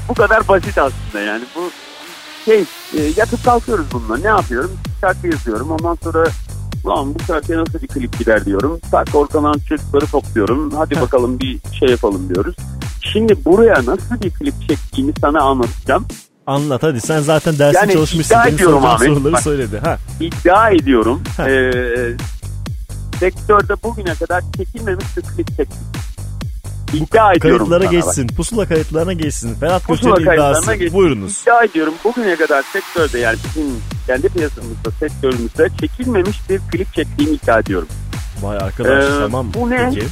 [0.09, 1.71] Bu kadar basit aslında yani bu
[2.45, 2.59] şey
[2.97, 4.71] e, yatıp kalkıyoruz bununla ne yapıyorum
[5.01, 6.27] şarkı yazıyorum ondan sonra
[6.83, 8.79] Ulan bu şarkıya nasıl bir klip gider diyorum.
[8.91, 10.71] Tak ortadan çocukları topluyorum.
[10.71, 12.55] Hadi bakalım bir şey yapalım diyoruz.
[13.13, 16.05] Şimdi buraya nasıl bir klip çektiğimi sana anlatacağım.
[16.47, 18.33] Anlat hadi sen zaten dersi Yani çalışmışsın.
[18.35, 19.07] iddia Benim ediyorum Ahmet.
[19.09, 19.41] soruları Bak.
[19.41, 19.79] söyledi.
[19.83, 19.97] Ha.
[20.19, 21.21] İddia ediyorum.
[21.39, 21.71] e,
[23.19, 25.77] sektörde bugüne kadar çekilmemiş bir klip çektim.
[26.93, 28.05] İddia ediyorum Kayıtlara sana bak.
[28.05, 28.27] geçsin.
[28.27, 29.55] Pusula kayıtlarına geçsin.
[29.55, 30.73] Ferhat Pusula Göçer'in iddiası.
[30.75, 30.97] geçsin.
[30.97, 31.41] Buyurunuz.
[31.41, 33.71] İddia ediyorum bugüne kadar sektörde yani bizim
[34.07, 37.87] kendi piyasamızda sektörümüzde çekilmemiş bir klip çektiğimi iddia ediyorum.
[38.41, 39.51] Vay arkadaş Ee, tamam.
[39.53, 39.89] bu ne?
[39.95, 40.07] Peki.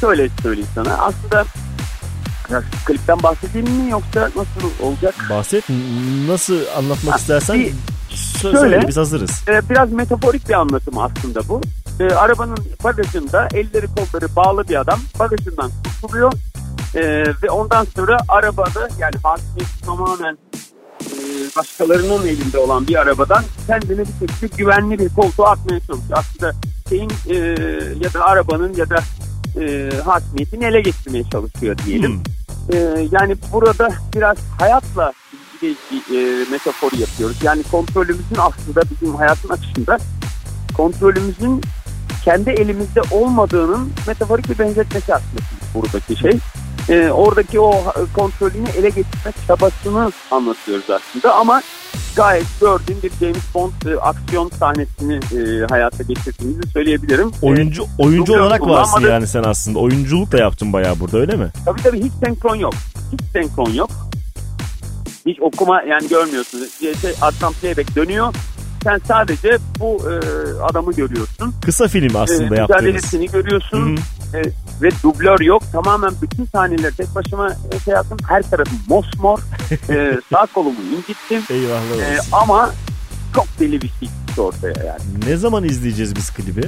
[0.00, 1.44] Şöyle söyleyeyim sana aslında
[2.50, 5.14] ya, klipten bahsedeyim mi yoksa nasıl olacak?
[5.30, 5.64] Bahset.
[6.28, 7.72] Nasıl anlatmak Ha, istersen bir-
[8.14, 8.58] sö- şöyle.
[8.58, 9.30] söyle biz hazırız.
[9.48, 11.60] Ee, biraz metaforik bir anlatım aslında bu.
[12.00, 16.32] Ee, arabanın bagajında elleri kolları bağlı bir adam bagajından kurtuluyor.
[16.94, 20.38] Ee, ve ondan sonra arabada yani hakimiyeti tamamen
[21.00, 21.16] e,
[21.56, 26.18] başkalarının elinde olan bir arabadan kendini bir şekilde güvenli bir koltuğa atmaya çalışıyor.
[26.18, 26.52] Aslında
[26.88, 27.36] şeyin e,
[28.04, 28.98] ya da arabanın ya da
[29.60, 32.22] e, hakimiyetini ele geçirmeye çalışıyor diyelim.
[32.72, 32.76] E,
[33.10, 35.12] yani burada biraz hayatla
[35.62, 37.36] ilgili bir e, metafor yapıyoruz.
[37.42, 39.98] Yani kontrolümüzün aslında bizim hayatın akışında
[40.76, 41.60] kontrolümüzün
[42.24, 45.40] kendi elimizde olmadığının metaforik bir benzetmesi aslında
[45.74, 46.38] buradaki şey.
[46.88, 51.62] E, oradaki o kontrolünü ele geçirme çabasını anlatıyoruz aslında ama
[52.16, 57.30] gayet gördüğüm bir James Bond e, aksiyon sahnesini e, hayata geçirdiğimizi söyleyebilirim.
[57.42, 59.78] Oyuncu E, oyuncu dublör olarak varsın yani sen aslında.
[59.78, 61.50] Oyunculuk da yaptın bayağı burada öyle mi?
[61.64, 62.74] Tabii tabii hiç senkron yok.
[63.12, 63.90] Hiç senkron yok.
[65.26, 66.70] Hiç okuma yani görmüyorsunuz.
[66.80, 68.34] Şey, arkadan playback dönüyor.
[68.84, 70.14] Sen sadece bu e,
[70.62, 71.54] adamı görüyorsun.
[71.64, 72.82] Kısa film aslında e, yaptığınız.
[72.82, 73.96] mücadelesini görüyorsun.
[74.34, 74.42] E,
[74.82, 75.62] ve dublör yok.
[75.72, 78.18] Tamamen bütün sahneleri tek başıma e, şey yaptım.
[78.28, 79.38] Her tarafım mosmor.
[79.90, 81.42] e, sağ kolumu incittim.
[81.50, 82.28] Eyvahlar E, olsun.
[82.32, 82.70] ama
[83.34, 85.00] çok deli bir şey çıktı ortaya yani.
[85.28, 86.62] Ne zaman izleyeceğiz biz klibi?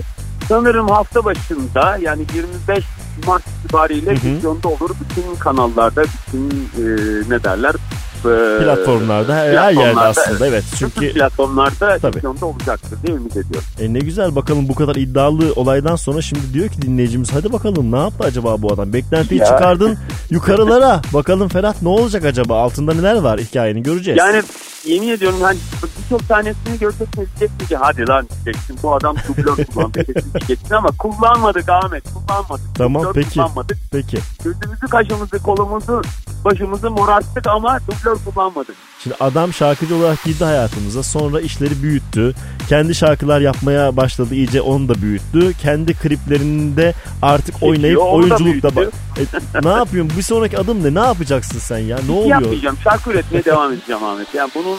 [0.48, 2.84] Sanırım hafta başında yani 25
[3.26, 4.90] Mart itibariyle vizyonda olur.
[5.00, 6.84] Bütün kanallarda, bütün e,
[7.30, 7.74] ne derler?
[8.18, 10.64] E, Platformlarda her, her yerde aslında evet.
[10.78, 12.16] Çünkü platformlarda Tabii.
[12.16, 13.68] vizyonda olacaktır diye ümit ediyorum.
[13.80, 17.92] e, ne güzel bakalım bu kadar iddialı olaydan sonra şimdi diyor ki dinleyicimiz hadi bakalım
[17.92, 18.92] ne yaptı acaba bu adam?
[18.92, 19.46] Beklentiyi Ya.
[19.46, 19.98] çıkardın
[20.30, 21.02] yukarılara.
[21.14, 22.62] Bakalım Ferhat ne olacak acaba?
[22.62, 24.18] Altında neler var hikayeni göreceğiz.
[24.18, 24.42] Yani
[24.86, 25.58] yemin ediyorum hani
[26.04, 30.04] birçok tanesini göreceksiniz diyeceksin ki hadi lan diyeceksin bu adam dublör kullandı
[30.34, 32.64] diyeceksin ama kullanmadık Ahmet kullanmadık.
[32.74, 33.30] Tamam Dublör peki.
[33.34, 33.78] Kullanmadık.
[33.92, 34.18] Peki.
[34.44, 36.02] Gözümüzü kaşımızı kolumuzu
[36.44, 38.76] başımızı morarttık ama dublör kullanmadık.
[39.02, 41.02] Şimdi adam şarkıcı olarak girdi hayatımıza.
[41.02, 42.34] Sonra işleri büyüttü.
[42.68, 44.34] Kendi şarkılar yapmaya başladı.
[44.34, 45.52] iyice onu da büyüttü.
[45.62, 48.88] Kendi kliplerinde artık oynayıp da oyunculukta bak.
[49.18, 50.16] E, ne yapıyorsun?
[50.16, 50.94] Bir sonraki adım ne?
[51.02, 51.96] Ne yapacaksın sen ya?
[51.96, 52.26] Ne Hiç oluyor?
[52.40, 52.76] yapmayacağım.
[52.84, 54.34] Şarkı üretmeye devam edeceğim Ahmet.
[54.34, 54.78] Yani bunun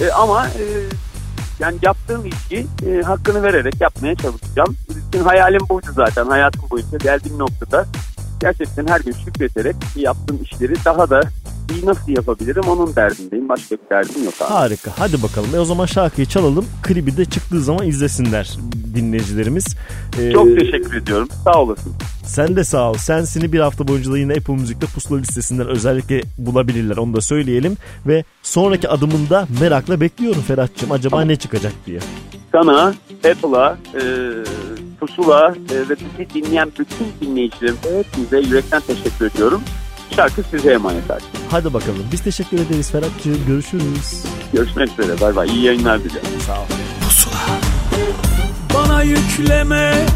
[0.00, 0.64] e, ama e,
[1.60, 4.76] yani yaptığım işi e, hakkını vererek yapmaya çalışacağım.
[4.96, 6.26] Bütün hayalim buydu zaten.
[6.26, 7.86] Hayatım boyunca geldiğim noktada
[8.40, 11.20] gerçekten her gün şükreterek yaptığım işleri daha da
[11.84, 13.48] nasıl yapabilirim onun derdindeyim.
[13.48, 14.48] Başka bir derdim yok abi.
[14.48, 14.90] Harika.
[14.98, 15.54] Hadi bakalım.
[15.54, 16.66] E o zaman şarkıyı çalalım.
[16.82, 18.56] Klibi de çıktığı zaman izlesinler
[18.94, 19.64] dinleyicilerimiz.
[20.20, 21.28] Ee, Çok teşekkür ediyorum.
[21.44, 21.92] Sağ olasın.
[22.24, 22.94] Sen de sağ ol.
[22.94, 26.96] Sensini bir hafta boyunca da yine Apple Müzik'te pusula listesinden özellikle bulabilirler.
[26.96, 27.76] Onu da söyleyelim.
[28.06, 30.92] Ve sonraki adımında merakla bekliyorum Ferhat'cığım.
[30.92, 32.00] Acaba ne çıkacak diye.
[32.52, 32.94] Sana,
[33.24, 34.02] Apple'a, e,
[35.00, 39.62] Pusula e, ve bizi dinleyen bütün dinleyicilerimize hepinize yürekten teşekkür ediyorum.
[40.16, 41.28] Şarkı size emanet artık.
[41.50, 42.04] Hadi bakalım.
[42.12, 43.46] Biz teşekkür ederiz Ferhat'cığım.
[43.46, 44.24] Görüşürüz.
[44.52, 45.20] Görüşmek üzere.
[45.20, 45.48] Bay bay.
[45.48, 46.40] İyi yayınlar diliyorum.
[46.46, 46.66] Sağ ol.
[48.74, 50.06] Bana yükleme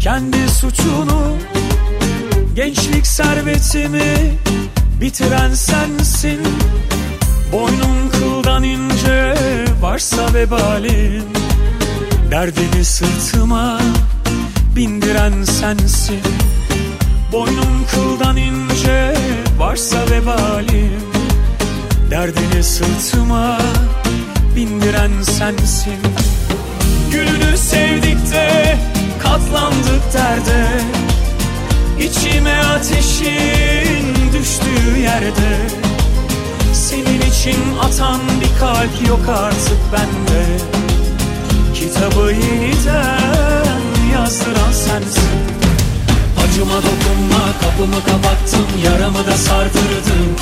[0.00, 1.36] kendi suçunu
[2.54, 4.14] Gençlik servetimi
[5.00, 6.40] bitiren sensin
[7.52, 9.34] Boynum kıldan ince
[9.80, 11.24] varsa vebalin
[12.30, 13.80] Derdini sırtıma
[14.76, 16.20] bindiren sensin
[17.32, 19.14] Boynum kıldan ince
[19.58, 21.06] varsa vebalin
[22.10, 23.58] Derdini sırtıma
[24.56, 25.98] bindiren sensin.
[27.10, 28.76] Gülünü sevdik de
[29.22, 30.66] katlandık derde.
[32.00, 35.58] İçime ateşin düştüğü yerde.
[36.74, 40.46] Senin için atan bir kalp yok artık bende.
[41.74, 43.80] Kitabı yeniden
[44.14, 45.65] yazdıran sensin
[46.56, 50.36] Acıma dokunma kapımı kapattım yaramı da sardırdım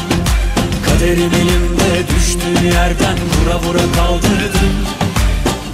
[0.86, 4.74] Kaderim elimde düştüğü yerden vura vura kaldırdım.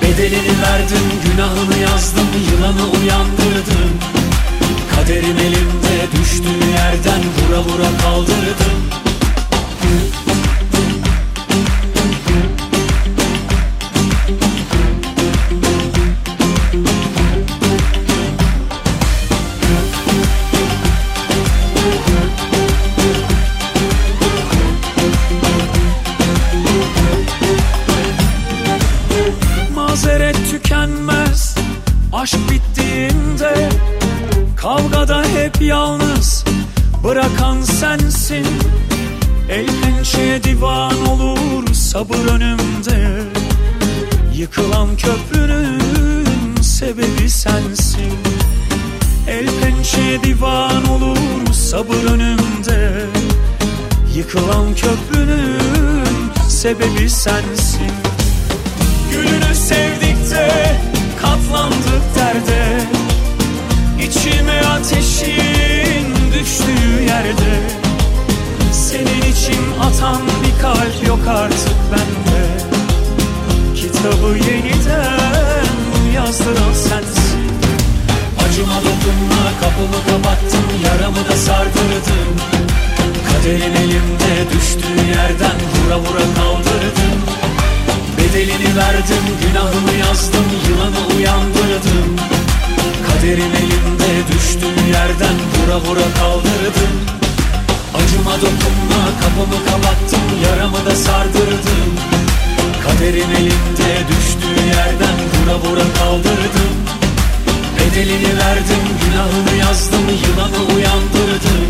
[0.02, 3.92] Bedelini verdim günahını yazdım yılanı uyandırdım.
[4.94, 8.80] Kaderim elimde düştüğü yerden vura vura kaldırdım
[37.30, 38.46] Bırakan sensin.
[39.48, 43.22] El pençeye divan olur Sabır önümde.
[44.34, 48.18] Yıkılan köprünün Sebebi sensin.
[49.28, 53.06] El pençeye divan olur Sabır önümde.
[54.16, 57.92] Yıkılan köprünün Sebebi sensin.
[59.12, 60.76] Gülünü sevdik de
[61.22, 62.80] katlandık derde.
[63.98, 64.60] İçime
[65.20, 65.49] düştüğü
[67.10, 67.52] yerde.
[68.72, 72.42] Senin için atan bir kalp yok artık bende.
[73.76, 75.66] Kitabı yeniden
[76.14, 77.40] yazdıran sensin.
[78.42, 82.30] Acıma dokunma kapımı kapattım yaramı da sardırdım
[83.28, 87.18] Kaderin elimde düştüğü yerden vura vura kaldırdım
[88.18, 92.16] Bedelini verdim günahımı yazdım yılanı uyandırdım
[93.20, 96.94] Kaderin elimde düştüğü yerden vura vura kaldırdım.
[97.94, 101.90] Acıma dokunma kapımı kapattım yaramı da sardırdım.
[102.84, 106.72] Kaderin elimde düştüğü yerden vura vura kaldırdım.
[107.78, 111.66] Bedelini verdim günahını yazdım yılanı uyandırdım.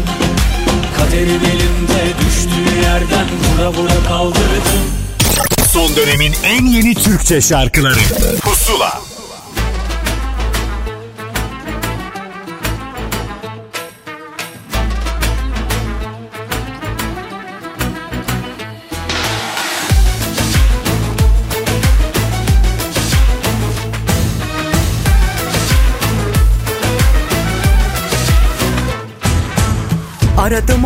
[0.96, 5.00] Kaderin elimde düştüğü yerden vura vura kaldırdım.
[5.72, 8.00] Son dönemin en yeni Türkçe şarkıları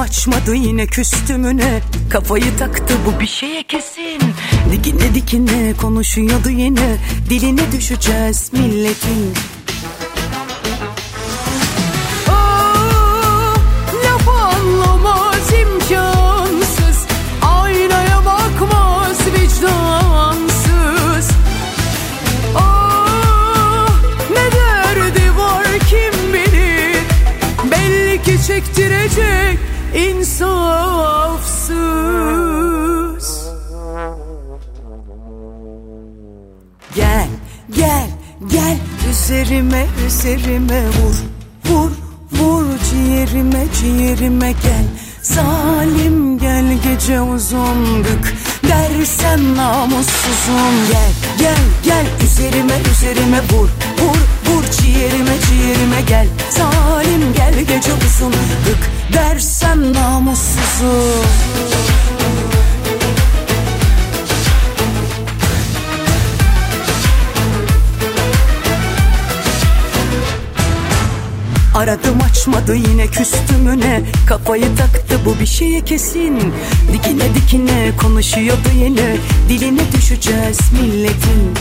[0.04, 1.80] açmadı yine küstümüne.
[2.10, 4.20] Kafayı taktı bu bir şeye kesin.
[4.72, 6.96] Dikine dikine konuşuyordu yine.
[7.30, 9.34] Diline düşeceğiz milletin
[40.34, 40.93] üzerime
[75.86, 76.38] kesin.
[76.92, 79.16] Dikine dikine konuşuyordu yine
[79.48, 81.54] Diline düşeceğiz milletin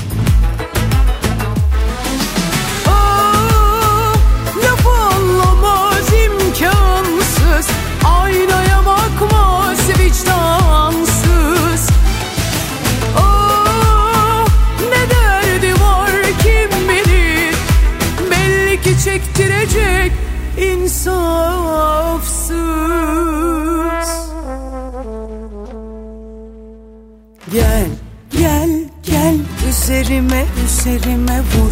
[30.83, 31.71] üzerime vur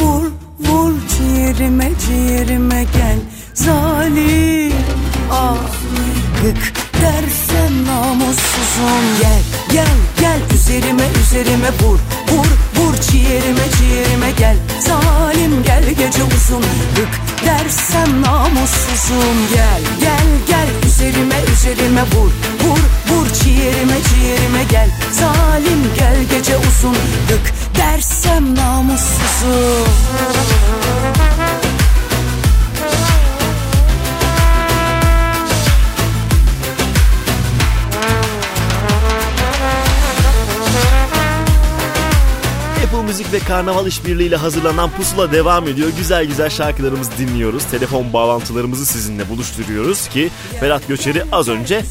[0.00, 0.24] Vur
[0.60, 3.18] vur ciğerime ciğerime gel.
[3.54, 4.72] Zalim
[5.30, 5.56] ah
[7.00, 9.04] dersen namussuzum.
[9.20, 11.98] Gel gel gel üzerime üzerime vur
[12.28, 14.56] Vur vur ciğerime ciğerime gel.
[14.80, 16.64] Zalim gel gece uzun
[16.96, 19.36] Gık dersem namussuzum.
[19.54, 22.30] Gel gel gel üzerime üzerime vur
[22.64, 24.88] Vur vur ciğerime ciğerime gel.
[25.12, 26.96] Zalim gel gece uzun
[27.28, 27.63] Gık
[29.44, 29.94] namussuzum
[42.84, 45.88] Apple Müzik ve Karnaval işbirliğiyle hazırlanan Pusula devam ediyor.
[45.98, 47.64] Güzel güzel şarkılarımızı dinliyoruz.
[47.64, 50.30] Telefon bağlantılarımızı sizinle buluşturuyoruz ki
[50.62, 51.82] Berat Göçer'i az önce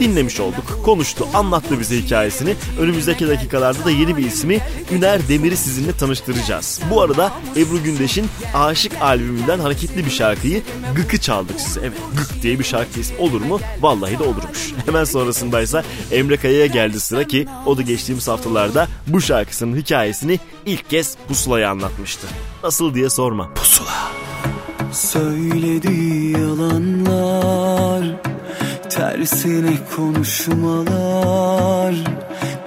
[0.00, 0.78] dinlemiş olduk.
[0.84, 2.54] Konuştu, anlattı bize hikayesini.
[2.80, 4.60] Önümüzdeki dakikalarda da yeni bir ismi
[4.92, 6.80] Üner Demir'i sizinle tanıştıracağız.
[6.90, 10.62] Bu arada Ebru Gündeş'in Aşık albümünden hareketli bir şarkıyı
[10.94, 11.80] Gık'ı çaldık size.
[11.80, 13.60] Evet Gık diye bir şarkı olur mu?
[13.80, 14.72] Vallahi de olurmuş.
[14.86, 20.90] Hemen sonrasındaysa Emre Kaya'ya geldi sıra ki o da geçtiğimiz haftalarda bu şarkısının hikayesini ilk
[20.90, 22.26] kez Pusula'ya anlatmıştı.
[22.62, 23.54] Nasıl diye sorma.
[23.54, 24.12] Pusula.
[24.92, 28.33] Söylediği yalanlar
[28.94, 31.94] Tersine konuşmalar.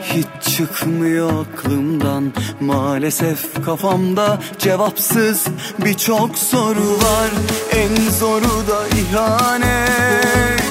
[0.01, 2.33] Hiç çıkmıyor aklımdan.
[2.59, 5.45] Maalesef kafamda cevapsız
[5.85, 7.29] birçok soru var.
[7.75, 10.61] En zoru da ihanet.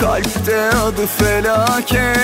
[0.00, 2.18] Kalpte adı felaket.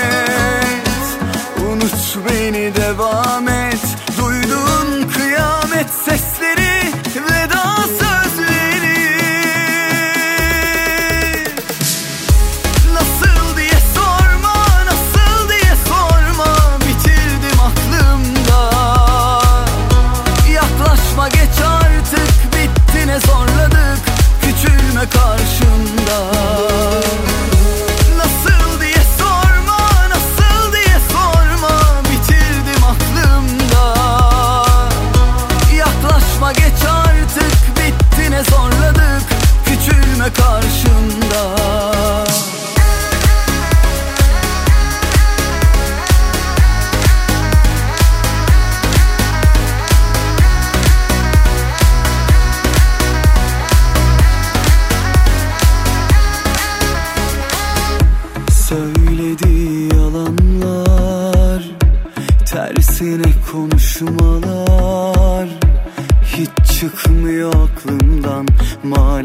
[1.71, 3.81] Unut beni devam et.
[4.19, 6.30] Duydun kıyamet sesleri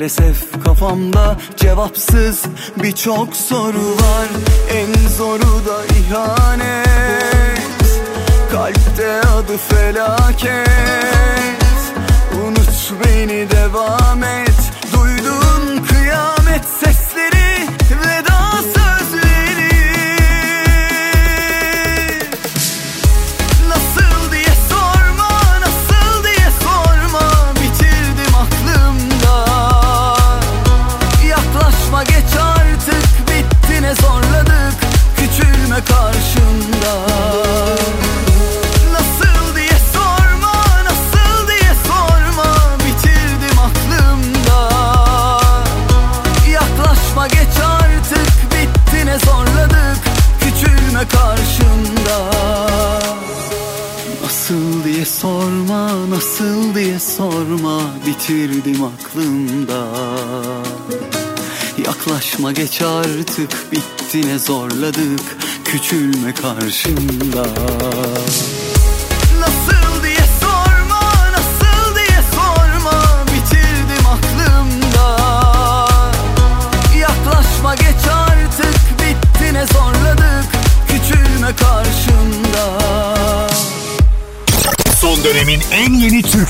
[0.05, 2.43] Maalesef kafamda cevapsız
[2.83, 4.27] birçok soru var.
[4.73, 7.59] En zoru da ihanet
[8.51, 10.69] Kalpte adı felaket.
[12.45, 14.64] Unut beni devam et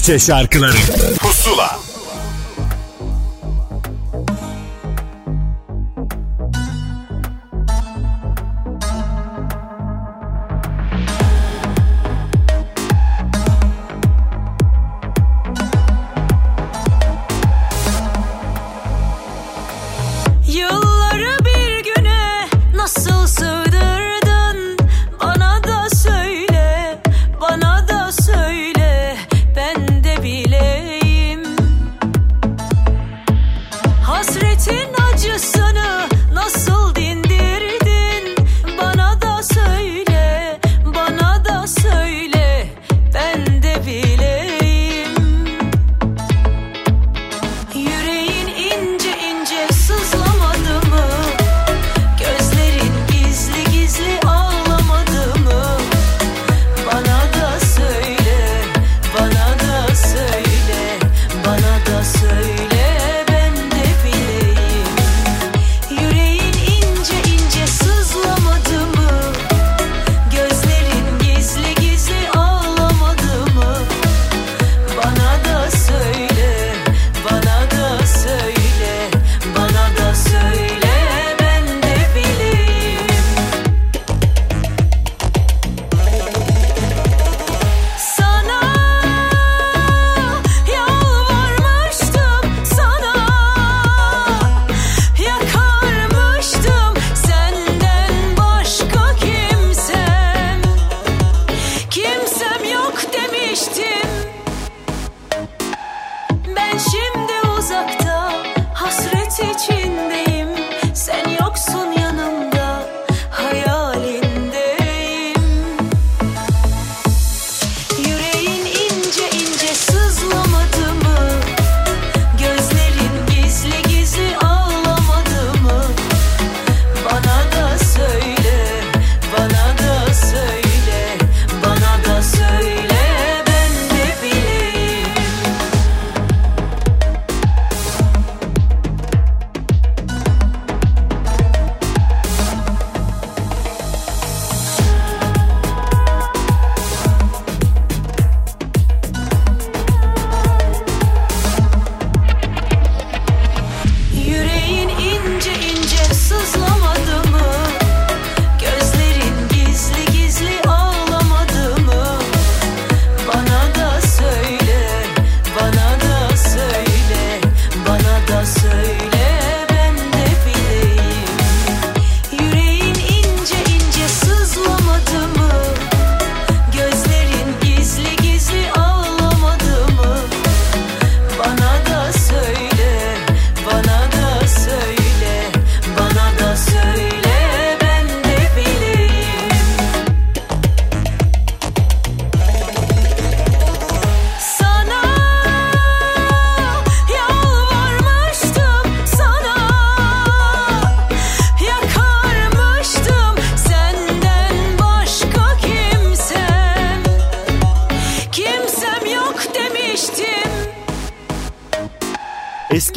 [0.06, 0.78] Türkçe şarkıları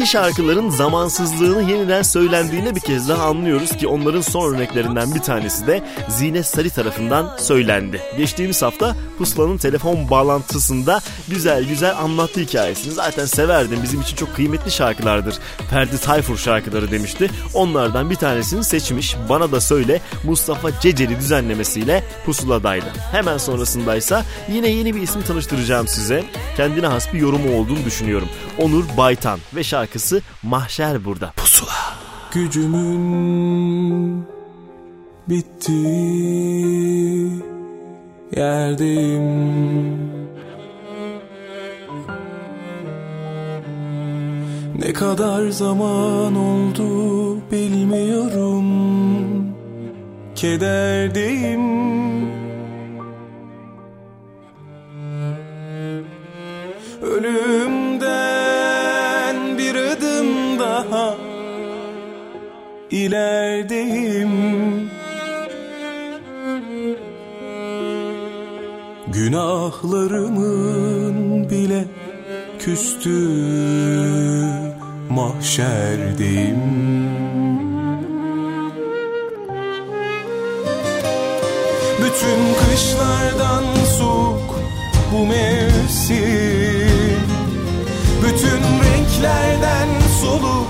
[0.09, 5.85] şarkıların zamansızlığını yeniden söylendiğini bir kez daha anlıyoruz ki onların son örneklerinden bir tanesi de
[6.09, 8.01] Zine Sarı tarafından söylendi.
[8.17, 12.93] Geçtiğimiz hafta Pusula'nın telefon bağlantısında güzel güzel anlattı hikayesini.
[12.93, 15.39] Zaten severdim bizim için çok kıymetli şarkılardır.
[15.71, 17.31] Ferdi Tayfur şarkıları demişti.
[17.55, 19.17] Onlardan bir tanesini seçmiş.
[19.29, 22.87] Bana da söyle Mustafa Ceceli düzenlemesiyle Pusula'daydı.
[23.13, 26.25] Hemen sonrasındaysa yine yeni bir isim tanıştıracağım size.
[26.57, 28.29] Kendine has bir yorumu olduğunu düşünüyorum.
[28.59, 29.65] Onur Baytan ve
[29.99, 31.33] şarkısı Mahşer burada.
[31.37, 31.73] Pusula.
[32.33, 34.25] Gücümün
[35.29, 36.13] bittiği
[38.37, 39.29] yerdeyim
[44.79, 48.65] Ne kadar zaman oldu bilmiyorum
[50.35, 51.69] Kederdeyim
[57.03, 57.78] Ölümden
[60.79, 61.15] daha
[62.91, 64.35] ilerideyim
[69.07, 71.85] Günahlarımın bile
[72.59, 73.29] küstü
[75.11, 76.63] mahşerdeyim
[81.99, 83.65] Bütün kışlardan
[83.99, 84.49] soğuk
[85.13, 86.19] bu mevsim.
[88.23, 89.89] Bütün renklerden
[90.21, 90.68] soluk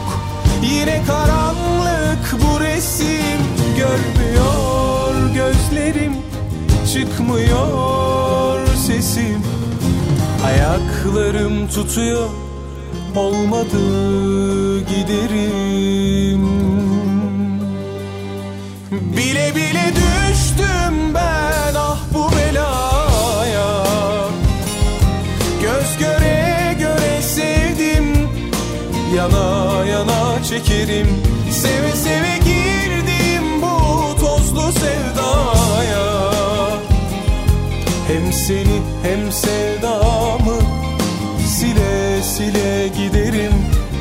[0.81, 3.41] Yine karanlık bu resim.
[3.77, 6.13] Görmüyor gözlerim
[6.93, 9.43] Çıkmıyor sesim.
[10.47, 12.29] Ayaklarım tutuyor
[13.17, 16.49] Olmadı giderim.
[19.17, 21.48] Bile bile düştüm ben
[39.03, 40.59] hem sevdamı
[41.59, 43.53] Sile sile giderim.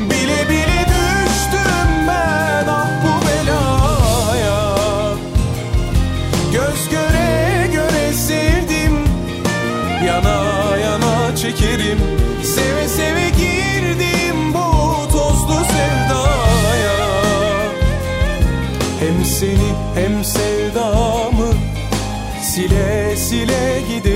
[0.10, 4.74] Bile bile düştüm ben ah bu belaya.
[6.52, 9.04] Göz göre göre sevdim
[10.06, 12.00] Yana yana çekerim.
[12.44, 16.98] Seve seve girdim bu tozlu sevdaya.
[19.00, 21.54] Hem seni hem sevdamı
[22.42, 24.07] Sile sile giderim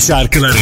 [0.00, 0.56] şarkıları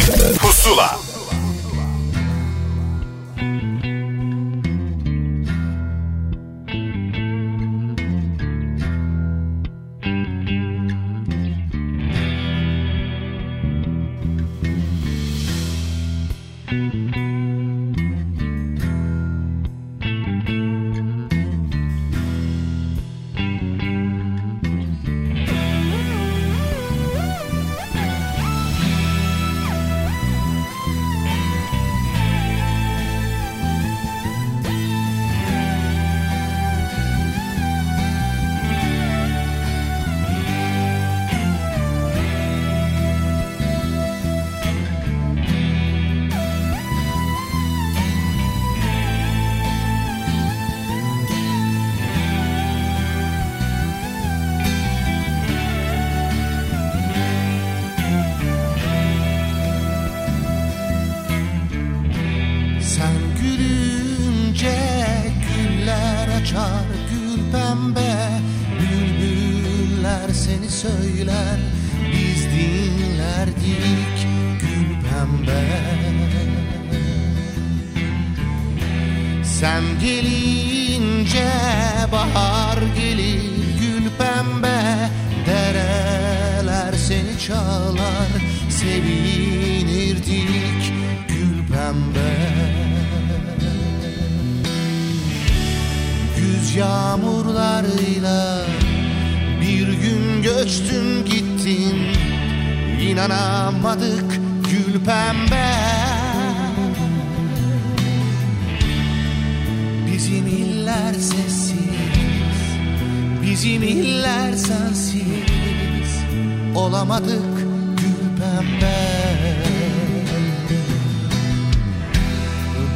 [116.75, 117.57] Olamadık
[117.97, 118.95] gül pembe.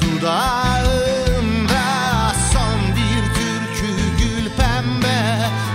[0.01, 1.85] Dudağımda
[2.53, 5.19] son bir türkü gül pembe.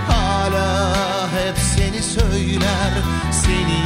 [0.07, 0.93] Hala
[1.31, 2.93] hep seni söyler
[3.31, 3.83] Seni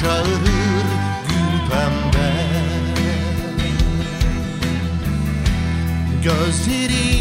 [0.00, 0.86] çağırır
[1.28, 2.30] gül pembe.
[6.22, 7.19] Gözlerimde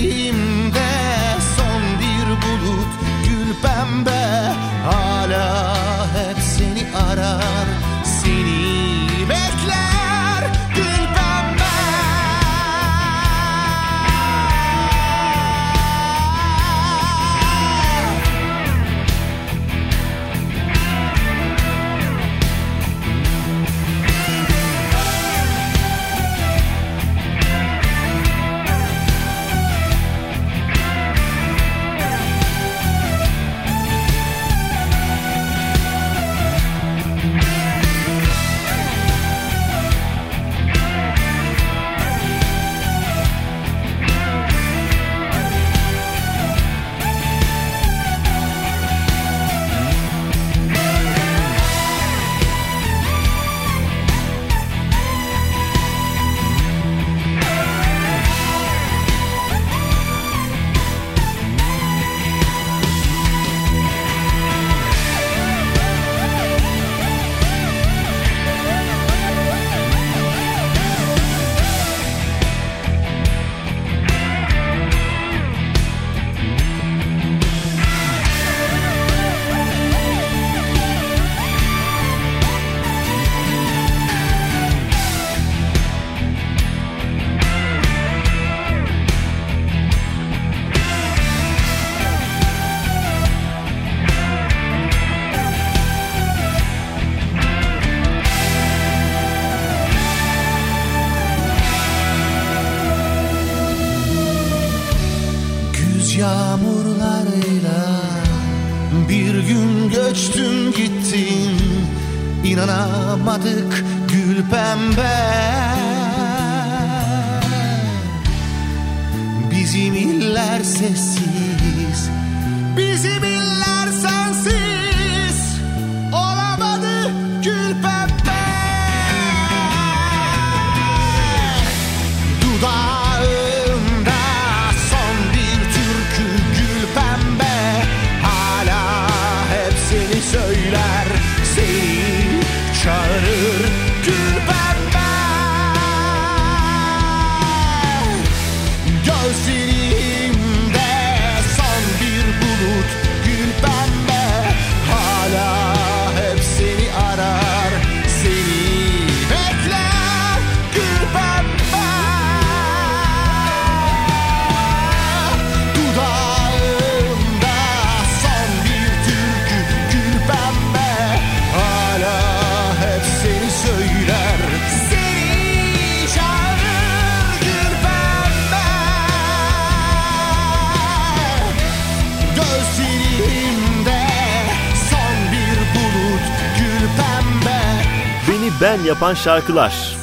[189.09, 189.98] yapan şarkılar.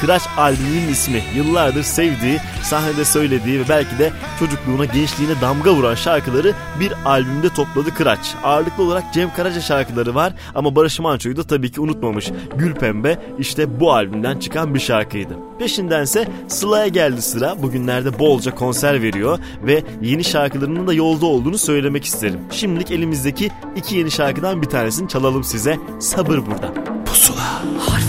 [0.00, 1.22] Kıraç albümünün ismi.
[1.36, 7.94] Yıllardır sevdiği, sahnede söylediği ve belki de çocukluğuna, gençliğine damga vuran şarkıları bir albümde topladı
[7.94, 8.34] Kıraç.
[8.44, 12.30] Ağırlıklı olarak Cem Karaca şarkıları var ama Barış Manço'yu da tabii ki unutmamış.
[12.56, 15.36] Gül Pembe işte bu albümden çıkan bir şarkıydı.
[15.58, 17.62] Peşindense Sıla'ya geldi sıra.
[17.62, 22.40] Bugünlerde bolca konser veriyor ve yeni şarkılarının da yolda olduğunu söylemek isterim.
[22.50, 25.78] Şimdilik elimizdeki iki yeni şarkıdan bir tanesini çalalım size.
[26.00, 26.74] Sabır burada.
[27.06, 27.62] Pusula.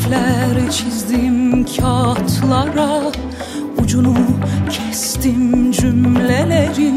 [0.07, 3.11] Harfler çizdim kağıtlara
[3.83, 4.15] Ucunu
[4.69, 6.93] kestim cümlelere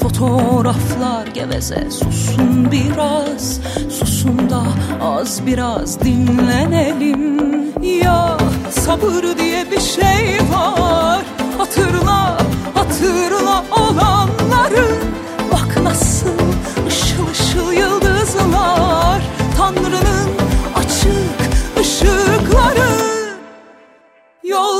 [0.00, 4.62] Fotoğraflar geveze susun biraz Susun da
[5.02, 7.40] az biraz dinlenelim.
[8.04, 8.38] Ya
[8.70, 11.20] sabır diye bir şey var
[11.58, 12.38] Hatırla
[12.74, 14.86] hatırla olanları.
[15.52, 16.28] Bak nasıl
[16.88, 19.22] ışıl ışıl yıldızlar
[19.56, 20.19] Tanrı'nın
[24.50, 24.79] Your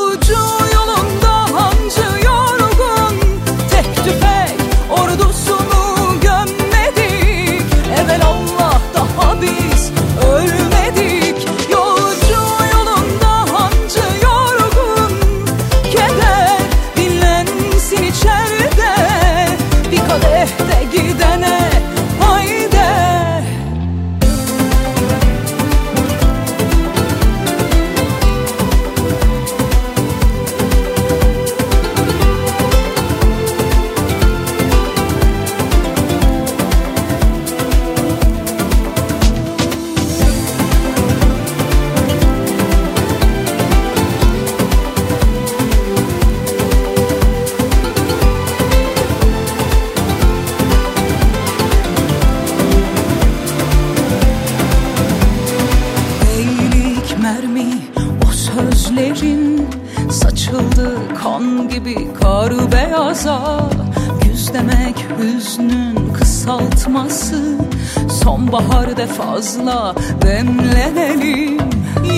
[69.18, 71.58] fazla demlenelim.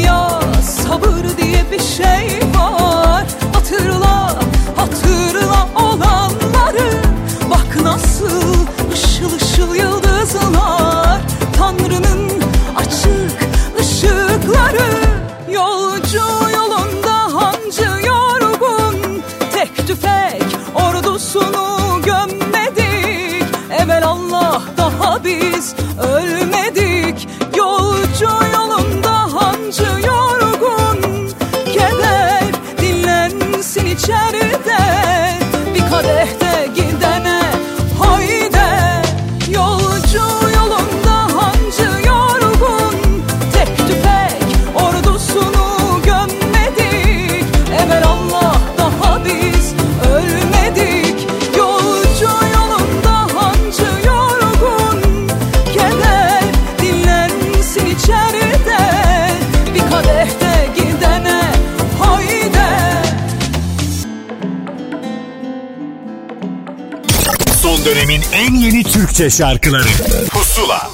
[0.06, 2.41] Ya sabır diye bir şey
[69.12, 69.88] Türkçe şarkıları.
[70.30, 70.90] Pusula.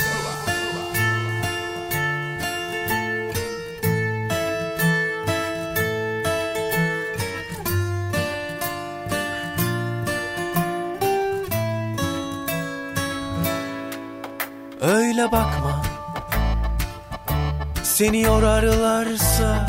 [14.81, 15.83] Öyle bakma.
[17.83, 19.67] Seni yorarlarsa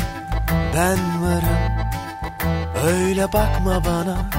[0.74, 1.58] ben varım.
[2.86, 4.30] Öyle bakma bana.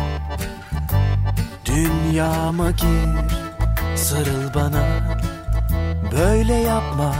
[1.65, 3.40] Dünyama gir
[4.01, 4.83] Sarıl bana.
[6.11, 7.15] Böyle yapma.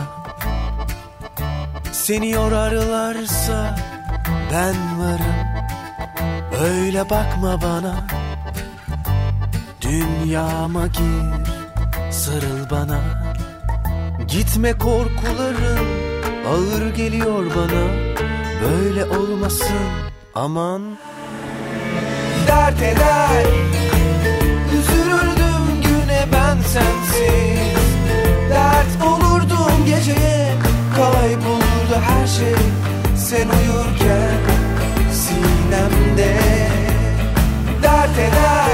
[1.91, 3.75] Seni yorarlarsa
[4.51, 5.35] ben varım.
[6.63, 7.95] Öyle bakma bana.
[9.81, 11.51] Dünyama gir
[12.11, 12.99] Sarıl bana.
[14.27, 15.87] Gitme korkuların
[16.47, 17.83] ağır geliyor bana.
[18.63, 19.87] Böyle olmasın
[20.35, 20.81] aman.
[22.47, 23.45] Dert eder
[28.49, 30.53] Dert olurdum geceye.
[30.95, 32.55] Kaybolurdu her şey
[33.17, 34.39] Sen uyurken
[35.11, 36.37] sinemde.
[37.83, 38.70] Dert eder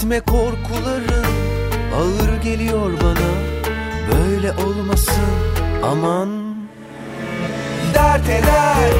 [0.00, 1.26] Gitme korkuların
[1.96, 3.30] ağır geliyor bana.
[4.12, 5.24] Böyle olmasın
[5.84, 6.28] aman.
[7.94, 8.92] Dert eder.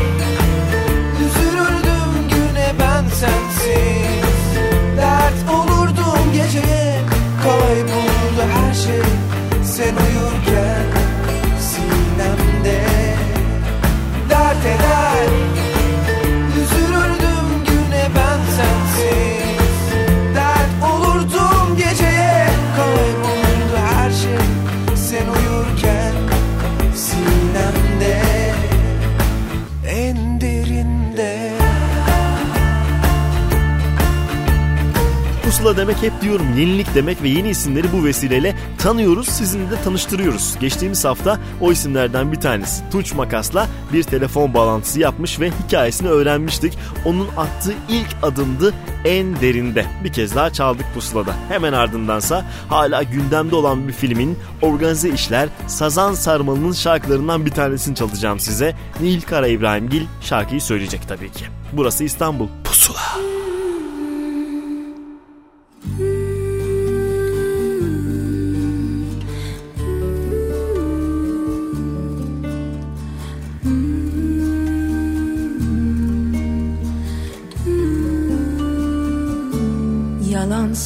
[1.16, 4.58] Üzülürdüm güne ben sensiz.
[4.96, 7.00] Dert olurdum geceye.
[7.42, 9.02] Kaybolurdu her şey
[9.64, 10.99] Sen uyurken.
[35.70, 40.54] Pusula demek hep diyorum yenilik demek ve yeni isimleri bu vesileyle tanıyoruz sizinle de tanıştırıyoruz.
[40.60, 46.78] Geçtiğimiz hafta o isimlerden bir tanesi Tunç Makas'la bir telefon bağlantısı yapmış ve hikayesini öğrenmiştik.
[47.04, 48.74] Onun attığı ilk adımdı
[49.04, 49.86] en derinde.
[50.04, 51.34] Bir kez daha çaldık pusulada.
[51.48, 58.40] Hemen ardındansa hala gündemde olan bir filmin organize işler Sazan Sarmalı'nın şarkılarından bir tanesini çalacağım
[58.40, 58.76] size.
[59.00, 61.44] Nil Kara İbrahimgil şarkıyı söyleyecek tabii ki.
[61.72, 62.48] Burası İstanbul.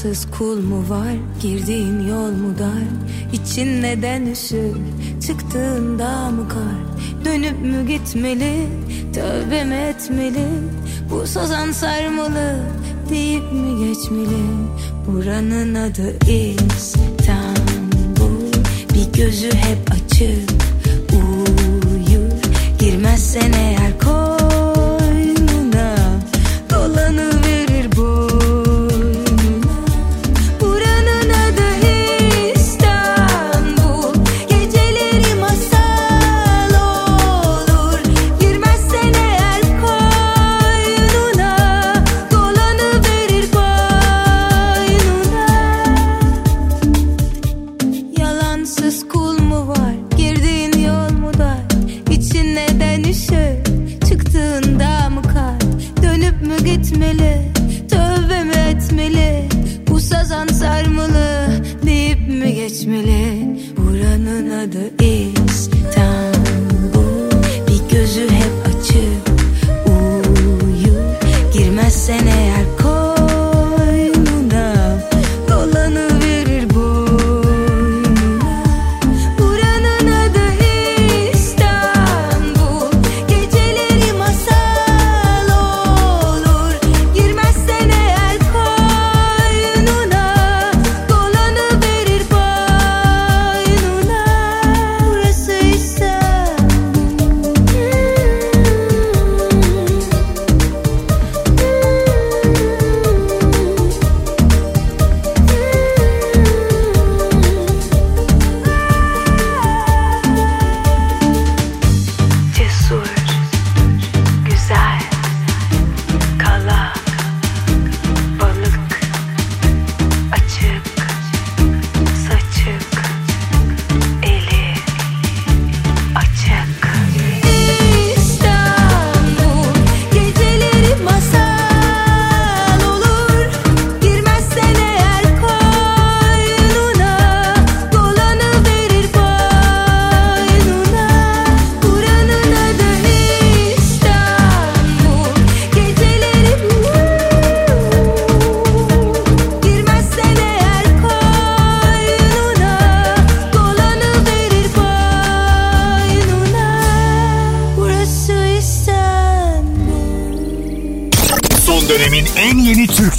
[0.05, 1.15] Yalansız kul mu var?
[1.43, 2.85] Girdiğin yol mu dar?
[3.33, 4.77] İçin neden üşür?
[5.27, 7.25] Çıktığında mı kar?
[7.25, 8.67] Dönüp mü gitmeli?
[9.15, 10.47] Tövbe mi etmeli?
[11.11, 12.63] Bu sazan sarmalı
[13.11, 14.45] deyip mi geçmeli?
[15.07, 17.23] Buranın adı İstanbul.
[18.95, 20.51] Bir gözü hep açık.
[21.13, 22.31] Uyur.
[22.79, 23.53] Girmezsen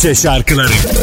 [0.06, 0.95] Türkçe şarkıları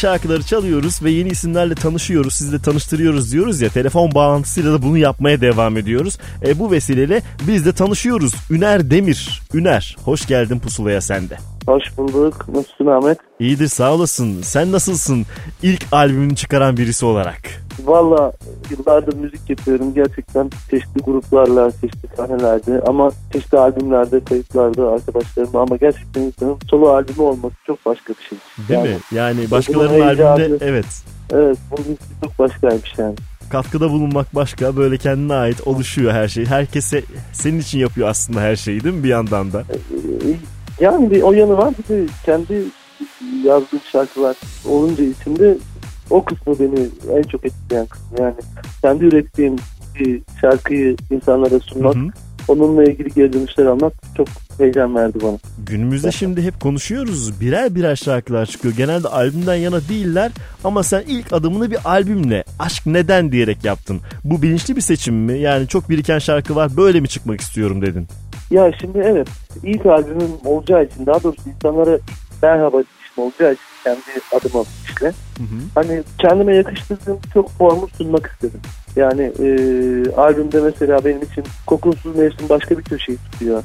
[0.00, 2.34] şarkıları çalıyoruz ve yeni isimlerle tanışıyoruz.
[2.34, 3.68] Sizi de tanıştırıyoruz diyoruz ya.
[3.68, 6.18] Telefon bağlantısıyla da bunu yapmaya devam ediyoruz.
[6.46, 8.34] E, bu vesileyle biz de tanışıyoruz.
[8.50, 9.42] Üner Demir.
[9.54, 11.38] Üner, hoş geldin pusulaya sende.
[11.66, 12.46] Hoş bulduk.
[12.48, 13.18] Nasılsın Ahmet?
[13.40, 14.42] İyidir sağ olasın.
[14.42, 15.26] Sen nasılsın
[15.62, 17.40] ilk albümünü çıkaran birisi olarak?
[17.84, 18.32] Valla
[18.70, 19.94] yıllardır müzik yapıyorum.
[19.94, 27.22] Gerçekten çeşitli gruplarla, çeşitli sahnelerde ama çeşitli albümlerde, kayıtlarda arkadaşlarımla ama gerçekten insanın solo albümü
[27.22, 28.38] olması çok başka bir şey.
[28.68, 28.96] Değil Yani mi?
[29.12, 30.86] Yani başkalarının albümünde evet.
[31.32, 33.14] Evet, bunun çok başkaymış yani.
[33.50, 36.46] Katkıda bulunmak başka böyle kendine ait oluşuyor her şey.
[36.46, 37.02] Herkese
[37.32, 39.64] senin için yapıyor aslında her şeyi değil mi bir yandan da?
[40.80, 42.64] Yani bir o yanı var bir de kendi
[43.44, 44.36] yazdığım şarkılar
[44.68, 45.58] olunca içimde
[46.10, 46.88] o kısmı beni
[47.18, 48.20] en çok etkileyen kısmı.
[48.20, 48.34] Yani
[48.82, 49.56] kendi ürettiğim
[49.94, 51.96] bir şarkıyı insanlara sunmak,
[52.48, 54.28] onunla ilgili geri dönüşler almak çok
[54.58, 55.36] heyecan verdi bana.
[55.66, 57.40] Günümüzde şimdi hep konuşuyoruz.
[57.40, 58.74] Birer birer şarkılar çıkıyor.
[58.76, 60.32] Genelde albümden yana değiller
[60.64, 64.00] ama sen ilk adımını bir albümle Aşk Neden diyerek yaptın.
[64.24, 65.38] Bu bilinçli bir seçim mi?
[65.38, 68.06] Yani çok biriken şarkı var böyle mi çıkmak istiyorum dedin?
[68.50, 69.28] Ya şimdi evet
[69.62, 71.98] ilk albümüm olacağı için daha doğrusu insanlara
[72.42, 74.00] merhaba dişim olacağı için kendi
[74.32, 75.12] adıma işle.
[75.74, 78.60] Hani kendime yakıştırdığım çok formu sunmak istedim.
[78.96, 79.46] Yani e,
[80.16, 83.62] albümde mesela benim için Kokunsuz Mevsim başka bir köşeyi tutuyor.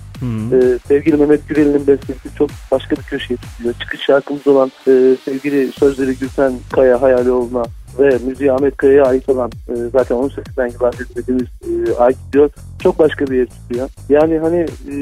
[0.53, 3.73] E, sevgili Mehmet Gürel'in bestesi çok başka bir köşeyi tutuyor.
[3.79, 7.63] Çıkış şarkımız olan e, sevgili sözleri Gülten Kaya Hayalioğlu'na
[7.99, 12.49] ve müziği Ahmet Kaya'ya ait olan e, zaten onun sesinden dinlediğimiz e, Ay gidiyor.
[12.83, 13.89] Çok başka bir yer tutuyor.
[14.09, 14.95] Yani hani e,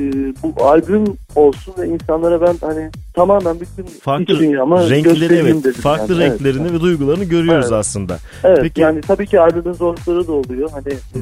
[0.43, 1.03] bu albüm
[1.35, 5.55] olsun ve insanlara ben hani tamamen bütün Farklı iç dünyama renkleri evet.
[5.55, 6.23] dedim Farklı yani.
[6.23, 6.31] Evet.
[6.31, 7.79] renklerini ve duygularını görüyoruz Evet.
[7.79, 8.17] aslında.
[8.43, 10.69] Evet Peki yani tabii ki albümün zorlukları da oluyor.
[10.71, 11.21] Hani e,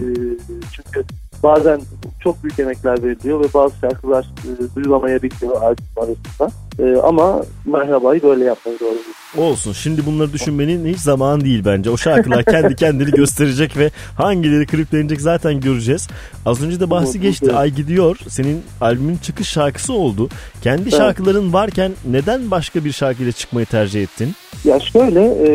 [0.73, 1.03] çünkü
[1.43, 1.81] bazen
[2.23, 6.51] çok büyük emekler veriliyor ve bazı şarkılar e, duyulamayabiliyor albüm arasında.
[6.81, 8.97] E, ama merhabayı böyle yapmayı doğru
[9.37, 9.73] olsun.
[9.73, 11.89] Şimdi bunları düşünmenin hiç zaman değil bence.
[11.89, 16.07] O şarkılar kendi kendini gösterecek ve hangileri kliplenecek zaten göreceğiz.
[16.45, 17.53] Az önce de bahsi geçti.
[17.53, 18.17] Ay gidiyor.
[18.29, 20.29] Senin albümün çıkış şarkısı oldu.
[20.61, 20.93] Kendi Evet.
[20.93, 24.35] şarkıların varken neden başka bir şarkıyla çıkmayı tercih ettin?
[24.65, 25.49] Ya şöyle e,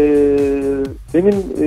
[1.14, 1.66] benim e,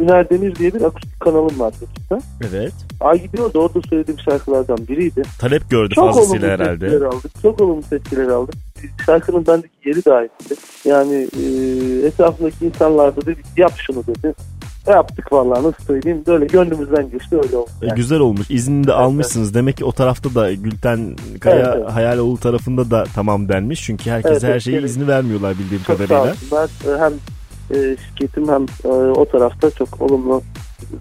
[0.00, 2.20] Üner Demir diye bir akustik kanalım var YouTube'da.
[2.50, 2.72] Evet.
[3.00, 5.22] Ay gidiyor da orada söylediğim şarkılardan biriydi.
[5.38, 6.78] Talep gördü Çok fazlasıyla olumlu herhalde.
[6.88, 7.32] tepkiler aldık.
[7.42, 8.54] Çok olumlu tepkiler aldık.
[9.06, 10.54] Şarkının bendeki yeri de ayrıydı.
[10.84, 14.34] Yani e, etrafındaki insanlar da dedi yap şunu dedi.
[14.86, 16.22] Yaptık vallahi nasıl söyleyeyim.
[16.26, 17.70] Böyle gönlümüzden geçti öyle oldu.
[17.82, 18.46] E, Güzel olmuş.
[18.50, 19.54] İznini de almışsınız.
[19.54, 21.90] Demek ki o tarafta da Gülten Kaya Evet, evet.
[21.90, 23.82] Hayaloğlu tarafında da tamam denmiş.
[23.84, 24.90] Çünkü herkese Evet, her evet, şeyi evet.
[24.90, 26.32] izni vermiyorlar bildiğim Çok sağ kadarıyla.
[26.32, 26.70] olsunlar.
[26.96, 27.12] E, Hem
[27.70, 30.42] e, şirketim hem e, o tarafta çok olumlu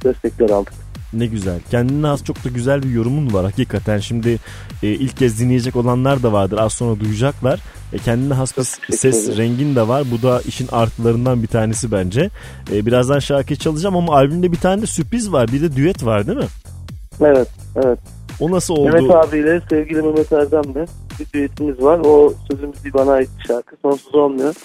[0.04, 0.74] destekler aldık.
[1.14, 1.60] Ne güzel.
[1.72, 3.98] Kendine has çok da güzel bir yorumun var hakikaten.
[3.98, 4.38] Şimdi
[4.84, 6.58] e, ilk kez dinleyecek olanlar da vardır.
[6.58, 7.60] Az sonra duyacaklar.
[7.94, 8.58] E, kendine has
[8.90, 10.04] bir ses rengin de var.
[10.12, 12.30] Bu da işin artılarından bir tanesi bence.
[12.72, 15.48] E, birazdan şarkıyı çalacağım ama albümde bir tane de sürpriz var.
[15.48, 16.48] Bir de düet var değil mi?
[17.22, 18.00] Evet, evet.
[18.40, 18.92] O nasıl oldu?
[18.92, 20.88] Mehmet abiyle sevgili Mehmet Erdem'le
[21.20, 22.00] bir düetimiz var.
[22.06, 23.76] O sözümüz bana ait bir şarkı.
[23.82, 24.56] Sonsuz olmuyor.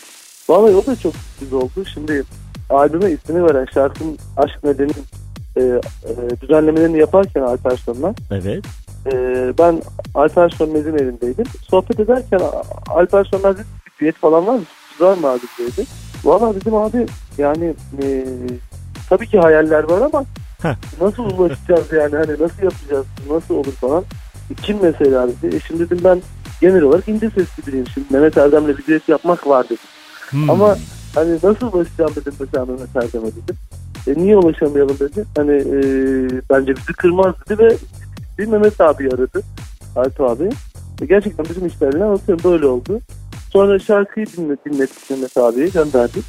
[0.48, 1.85] Vallahi o da çok sürpriz oldu.
[1.94, 2.24] Şimdi
[2.70, 4.93] albüme ismini veren şarkının Aşk Nedeni
[5.56, 5.81] e, e,
[6.40, 8.64] düzenlemelerini yaparken Alper Sönmez Evet.
[9.06, 9.12] e,
[9.59, 9.82] ben
[10.14, 11.44] Alper Sönmez'in evindeydim.
[11.70, 12.40] Sohbet ederken
[12.89, 13.64] Alper Sönmez bir
[14.01, 14.62] düet falan var mı?
[15.01, 15.86] Var mı abi dedi.
[16.24, 17.06] Valla dedim abi
[17.39, 18.27] yani e,
[19.09, 20.24] tabii ki hayaller var ama
[21.01, 24.05] nasıl ulaşacağız yani hani nasıl yapacağız nasıl olur falan.
[24.51, 25.56] E, Kim mesela dedi.
[25.56, 26.23] E şimdi dedim ben
[26.60, 27.86] genel olarak ince sesli biriyim.
[27.94, 29.78] Şimdi Mehmet Erdem'le bir düet yapmak var dedim.
[30.31, 30.51] Hmm.
[30.51, 30.77] Ama
[31.15, 33.57] hani nasıl ulaşacağım dedim mesela Mehmet Erdem'e dedim.
[34.07, 35.24] E, niye ulaşamayalım dedi.
[35.36, 35.81] Hani e,
[36.51, 37.77] bence bizi kırmaz dedi ve
[38.39, 39.43] bir Mehmet abi aradı.
[39.97, 40.51] Alp abi.
[41.03, 43.01] E, gerçekten bizim işlerle anlatıyorum böyle oldu.
[43.51, 46.24] Sonra şarkıyı dinle, dinlettik Mehmet abiye gönderdik.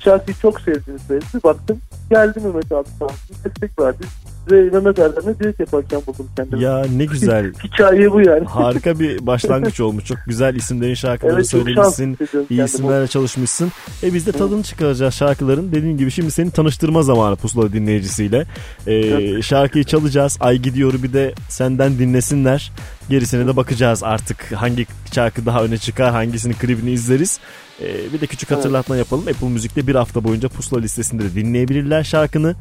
[0.00, 1.26] Şarkıyı çok sevdiğini söyledi.
[1.44, 1.78] Baktım
[2.10, 3.08] geldi Mehmet abi sağ
[3.44, 4.04] destek verdi.
[4.50, 6.62] Ve Mehmet Erdem'le düet yaparken buldum kendimi.
[6.62, 7.52] Ya ne güzel.
[7.64, 8.44] Hikaye bu yani.
[8.44, 10.04] Harika bir başlangıç olmuş.
[10.04, 12.18] Çok güzel isimlerin şarkıları Evet, söylemişsin.
[12.50, 13.72] iyi isimlerle çalışmışsın.
[14.02, 15.72] E biz de tadını çıkaracağız şarkıların.
[15.72, 18.44] Dediğim gibi şimdi seni tanıştırma zamanı Pusula dinleyicisiyle.
[18.86, 20.36] E, şarkıyı çalacağız.
[20.40, 22.72] Ay gidiyor bir de senden dinlesinler.
[23.10, 24.52] Gerisine de bakacağız artık.
[24.52, 27.40] Hangi şarkı daha öne çıkar, hangisinin klibini izleriz.
[27.82, 29.24] E, bir de küçük hatırlatma yapalım.
[29.28, 32.54] Apple Müzik'te bir hafta boyunca Pusula listesinde de dinleyebilirler şarkını.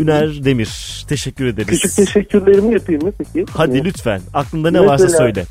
[0.00, 1.04] Üner Demir.
[1.08, 1.68] Teşekkür ederiz.
[1.68, 3.44] Küçük teşekkürlerimi yapayım mı peki?
[3.52, 4.20] Hadi Ee, lütfen.
[4.34, 5.44] Aklında ne varsa Mesela- söyle.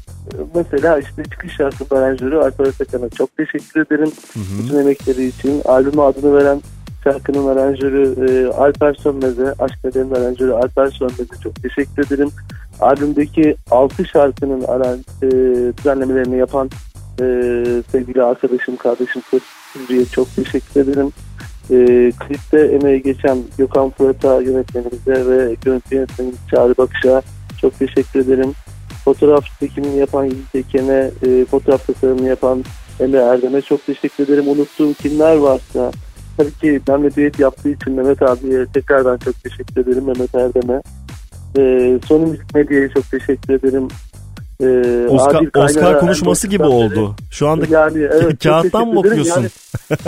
[0.55, 4.11] Mesela işte çıkış şarkı aranjörü Alper Atakan'a çok teşekkür ederim.
[4.35, 5.61] Bütün emekleri için.
[5.65, 6.61] Albüme adını veren
[7.03, 12.29] şarkının aranjörü e, Alper Sönmez'e, Aşk Nedeni'nin aranjörü Alper Sönmez'e çok teşekkür ederim.
[12.79, 15.27] Albümdeki 6 şarkının aran, e,
[15.77, 16.69] düzenlemelerini yapan
[17.21, 17.23] e,
[17.91, 21.11] sevgili arkadaşım, kardeşim Kırıklı'ya çok teşekkür ederim.
[21.71, 27.21] E, klipte emeği geçen Gökhan Fırat'a yönetmenimize ve görüntü yönetmenimiz Çağrı Bakış'a
[27.61, 28.53] çok teşekkür ederim.
[29.05, 32.63] Fotoğraf çekimini yapan Yiğit Eken'e, e, fotoğraf tasarımını yapan
[32.99, 34.47] Emre Erdem'e çok teşekkür ederim.
[34.47, 35.91] Unuttuğum kimler varsa
[36.37, 40.81] tabii ki benimle düet yaptığı için Mehmet abiye tekrardan çok teşekkür ederim Mehmet Erdem'e.
[41.57, 41.61] E,
[42.07, 43.87] Sony Müzik Medya'ya çok teşekkür ederim.
[44.63, 47.15] E, Oscar, Adil Oscar konuşması gibi oldu.
[47.31, 49.19] Şu anda Yani evet, çok kağıttan mı ederim.
[49.19, 49.41] okuyorsun?
[49.41, 49.49] Yani,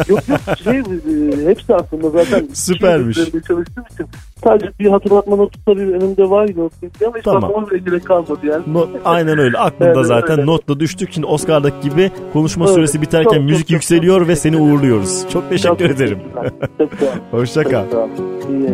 [0.07, 3.15] yok yok şey e, hepsi aslında zaten Süpermiş.
[3.15, 4.07] şey üzerinde çalıştığım için
[4.43, 6.73] sadece bir hatırlatma notu tabii önümde var not
[7.05, 7.41] ama hiç Tamam.
[7.41, 7.65] bakmam
[7.99, 8.63] kalmadı yani.
[8.67, 9.57] No- aynen öyle.
[9.57, 10.45] Aklımda Evet, zaten öyle.
[10.45, 11.13] notla düştük.
[11.13, 12.75] Şimdi Oscar'daki gibi konuşma Evet.
[12.75, 15.29] süresi biterken Çok, çok, müzik çok, yükseliyor ve seni uğurluyoruz.
[15.29, 16.19] Çok teşekkür ederim.
[16.77, 17.09] Çok sağ ol.
[17.39, 17.83] Hoşça kal.
[17.91, 18.09] Çok.
[18.49, 18.73] İyi.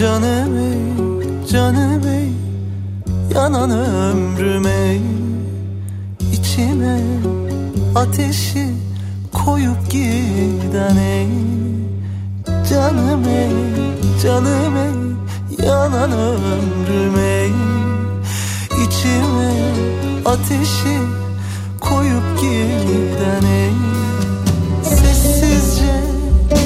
[0.00, 2.47] Canım ey, canım ey
[3.34, 4.96] Yanan ömrüme
[6.32, 7.00] içime
[7.94, 8.66] ateşi
[9.32, 11.28] koyup giden ey.
[12.70, 13.50] Canım ey,
[14.22, 17.46] canım ey Yanan ömrüme
[18.86, 19.52] içime
[20.24, 20.98] ateşi
[21.80, 23.72] koyup giden ey.
[24.82, 26.02] Sessizce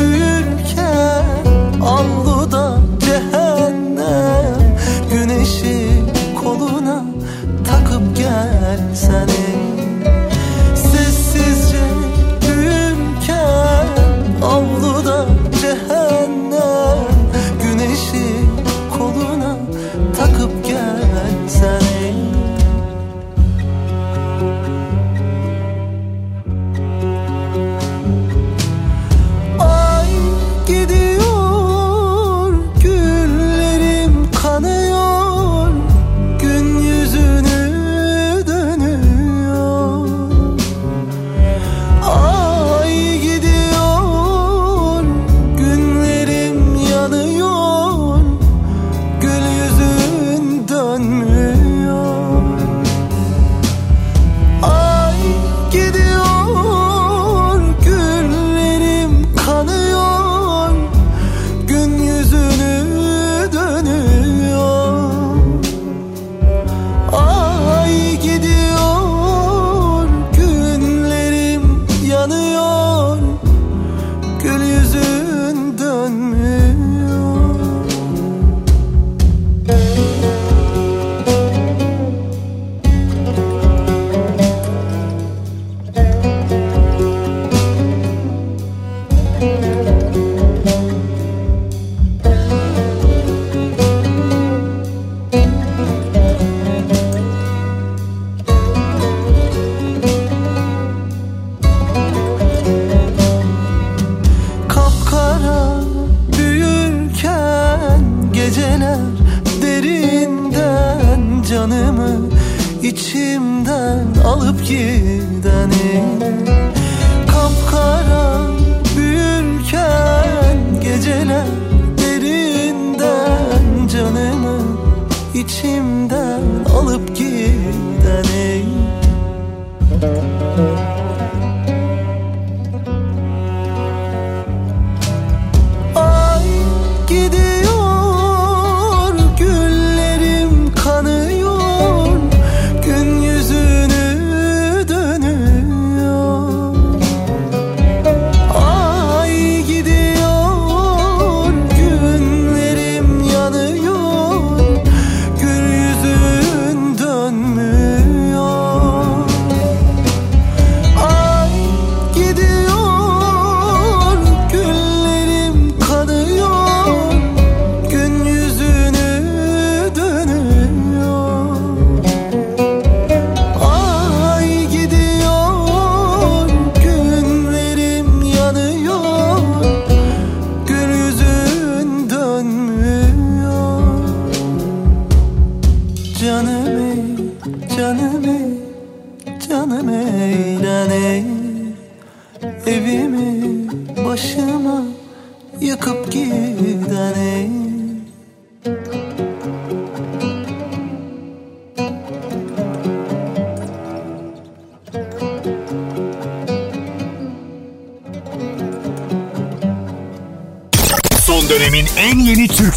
[0.00, 1.24] büyürken
[1.82, 4.76] avluda cehennem
[5.12, 5.81] Güneşi
[8.42, 8.62] takıp
[8.92, 9.61] gelsene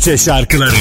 [0.05, 0.75] Türkçe şarkıları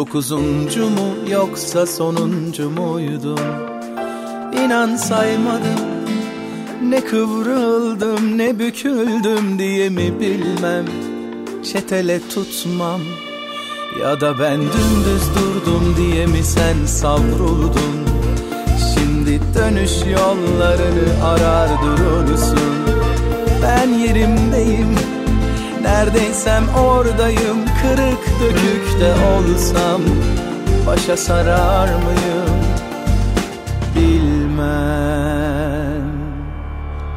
[0.00, 3.40] dokuzuncu mu yoksa sonuncu muydun
[4.64, 5.80] İnan saymadım
[6.82, 10.84] Ne kıvrıldım ne büküldüm diye mi bilmem?
[11.72, 13.00] Çetele tutmam
[14.00, 17.96] Ya da ben dümdüz durdum diye mi sen savruldun?
[18.94, 22.70] Şimdi dönüş yollarını arar durursun
[23.62, 24.94] Ben yerimdeyim
[25.82, 30.00] Neredeysem oradayım Kırık dökük de olsam
[30.86, 32.56] Başa sarar mıyım?
[33.96, 35.40] Bilmem.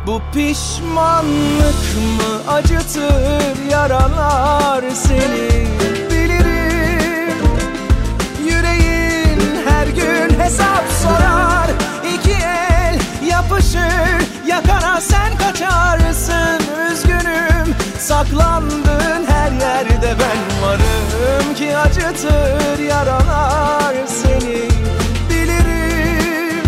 [0.07, 1.81] Bu pişmanlık
[2.17, 5.67] mı acıtır Yaralar seni?
[6.11, 7.43] Bilirim.
[8.45, 11.69] Yüreğin her gün hesap sorar.
[12.13, 16.61] İki el yapışır Yakana sen kaçarsın.
[16.91, 21.02] Üzgünüm saklandığın her yerde ben varım
[21.75, 24.69] Acıtır yaralar seni.
[25.29, 26.63] Bilirim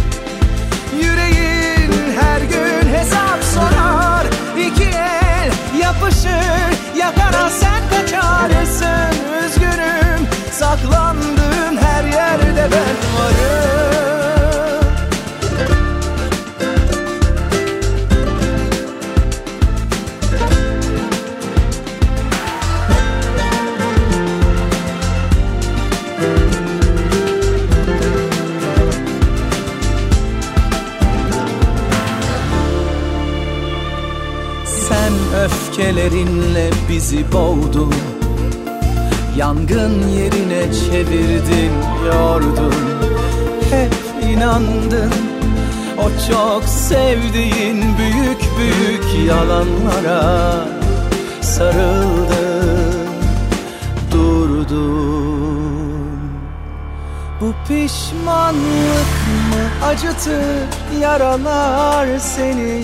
[1.01, 1.91] Yüreğin
[2.21, 4.25] her gün hesap sorar.
[4.57, 9.15] İki el yapışır Yakana sen kaçarsın
[9.45, 13.94] Üzgünüm saklandığın her yerde ben varım
[36.05, 37.93] öfkelerinle bizi boğdun.
[39.37, 41.71] Yangın yerine çevirdin,
[42.05, 42.73] yordun.
[43.71, 43.95] Hep
[44.29, 45.11] inandın.
[45.97, 50.55] O çok sevdiğin büyük büyük yalanlara
[51.41, 53.07] Sarıldın,
[54.11, 55.05] durdun.
[57.41, 59.11] Bu pişmanlık
[59.49, 62.83] mı acıtır yaralar seni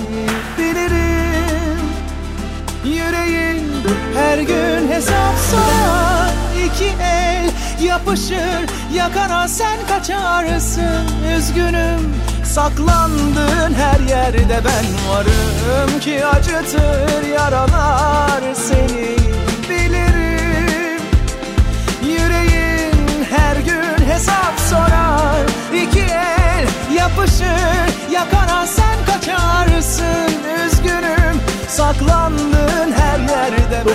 [4.22, 6.32] her gün hesap sorar
[6.66, 7.52] iki el
[7.86, 8.62] yapışır
[8.94, 11.06] yakana sen kaçarsın.
[11.38, 19.16] Üzgünüm saklandığın her yerde ben varım Ki acıtır yaralar seni.
[19.70, 21.02] Bilirim
[22.04, 25.46] Yüreğin her gün hesap sorar
[25.76, 30.32] iki el yapışır yakana sen kaçarsın.
[30.66, 32.71] Üzgünüm saklandığın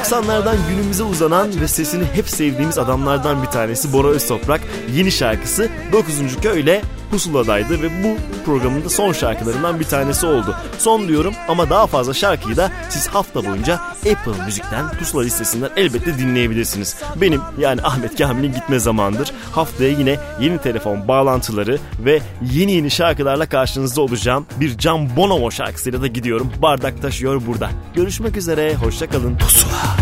[0.07, 4.61] 90'lardan günümüze uzanan ve sesini hep sevdiğimiz adamlardan bir tanesi Bora Öztoprak
[4.95, 6.15] yeni şarkısı 9.
[6.43, 10.57] Köyle Pusula'daydı ve bu programın da son şarkılarından bir tanesi oldu.
[10.79, 16.19] Son diyorum ama daha fazla şarkıyı da siz hafta boyunca Apple Müzik'ten Pusula listesinden elbette
[16.19, 16.97] dinleyebilirsiniz.
[17.17, 19.33] Benim yani Ahmet Kamil'in gitme zamandır.
[19.53, 22.21] Haftaya yine yeni telefon bağlantıları ve
[22.53, 24.47] yeni yeni şarkılarla karşınızda olacağım.
[24.61, 26.53] Bir Can Bonomo şarkısıyla da gidiyorum.
[26.63, 27.71] Bardak taşıyor burada.
[27.95, 29.39] Görüşmek üzere, hoşçakalın.
[29.39, 29.97] Pusula.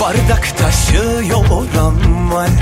[0.00, 2.52] Bardak taşıyor aman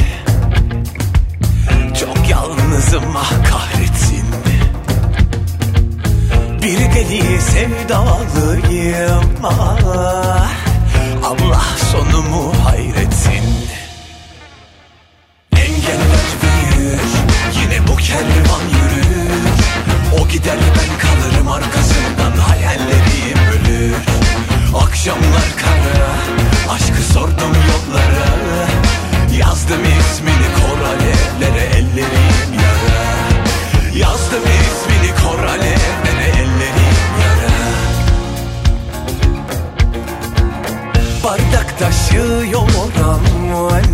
[2.01, 4.25] Çok yalnızım ah kahretsin.
[6.63, 10.51] Bir deli sevdalıyım ah.
[11.25, 13.45] Allah sonumu hayretsin.
[15.57, 17.01] Engeller büyür
[17.55, 19.43] Yine bu kervan yürür
[20.21, 23.95] O gider ben kalırım arkasından Hayallerim ölür.
[24.85, 26.13] Akşamlar kara
[26.75, 28.69] Aşkı sordum yollara.
[29.39, 31.10] Yazdım ismini kor alevlere
[31.91, 33.99] Ellerim yara.
[33.99, 37.55] Yazdım ismini kor alevlere Ellerim yara.
[41.25, 43.85] Bardak taşıyor aman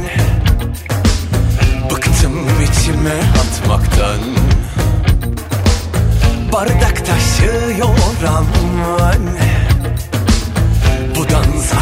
[1.90, 4.20] Bıktım içime atmaktan.
[6.52, 9.23] Bardak taşıyor aman
[11.16, 11.77] Bu dans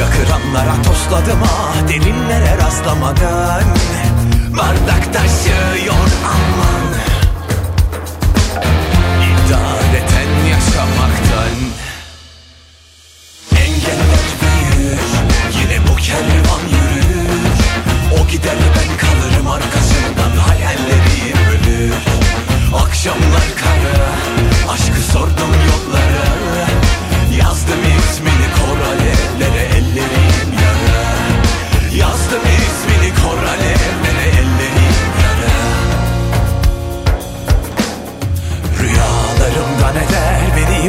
[0.00, 1.88] Damga kıranlara tosladım ah.
[1.88, 3.62] Derinlere rastlamadan
[4.58, 6.86] Bardak taşıyor aman.
[9.26, 11.56] İdareten yaşamaktan.
[13.56, 15.00] Engeller büyür
[15.60, 17.50] Yine bu kervan yürür.
[18.20, 21.94] O gider ben kalırım arkasından Hayallerim ölür.
[22.84, 24.08] Akşamlar kara
[24.72, 26.68] Aşkı sordum yollara.
[27.38, 28.29] Yazdım İzmir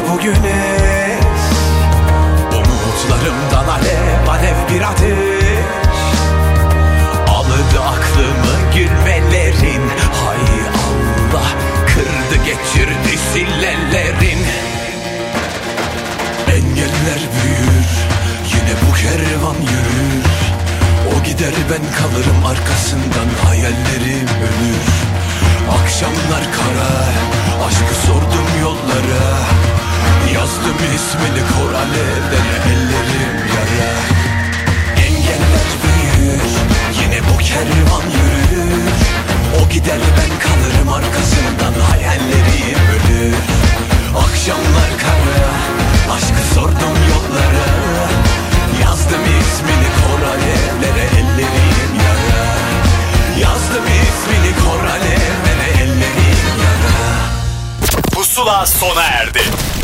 [0.10, 1.20] bugüne.
[2.52, 6.00] Umutlarımdan alev alev bir ateş.
[7.28, 9.82] Aldı aklımı gülmelerin.
[10.22, 10.46] Hay
[10.88, 11.48] Allah
[11.88, 14.46] kırdı geçirdi sillelerin.
[16.48, 17.88] Engeller büyür
[18.54, 20.24] yine bu kervan yürür.
[21.16, 24.92] O gider ben kalırım arkasından hayallerim ölür.
[25.72, 27.32] Akşamlar kara
[27.68, 29.81] Aşkı sordum yollara.
[30.34, 33.92] Yazdım ismini kor alevlere ellerim yara.
[35.06, 36.52] Engeller büyür
[37.02, 38.92] yine bu kervan yürür.
[39.62, 43.36] O gider ben kalırım arkasından hayallerim ölür.
[44.18, 45.52] Akşamlar kara
[46.16, 47.70] aşkı sordum yollara.
[48.84, 52.46] Yazdım ismini kor alevlere ellerim yara.
[53.40, 57.02] Yazdım ismini kor alevlere ellerim yara.
[58.12, 59.42] Pusula sona erdi.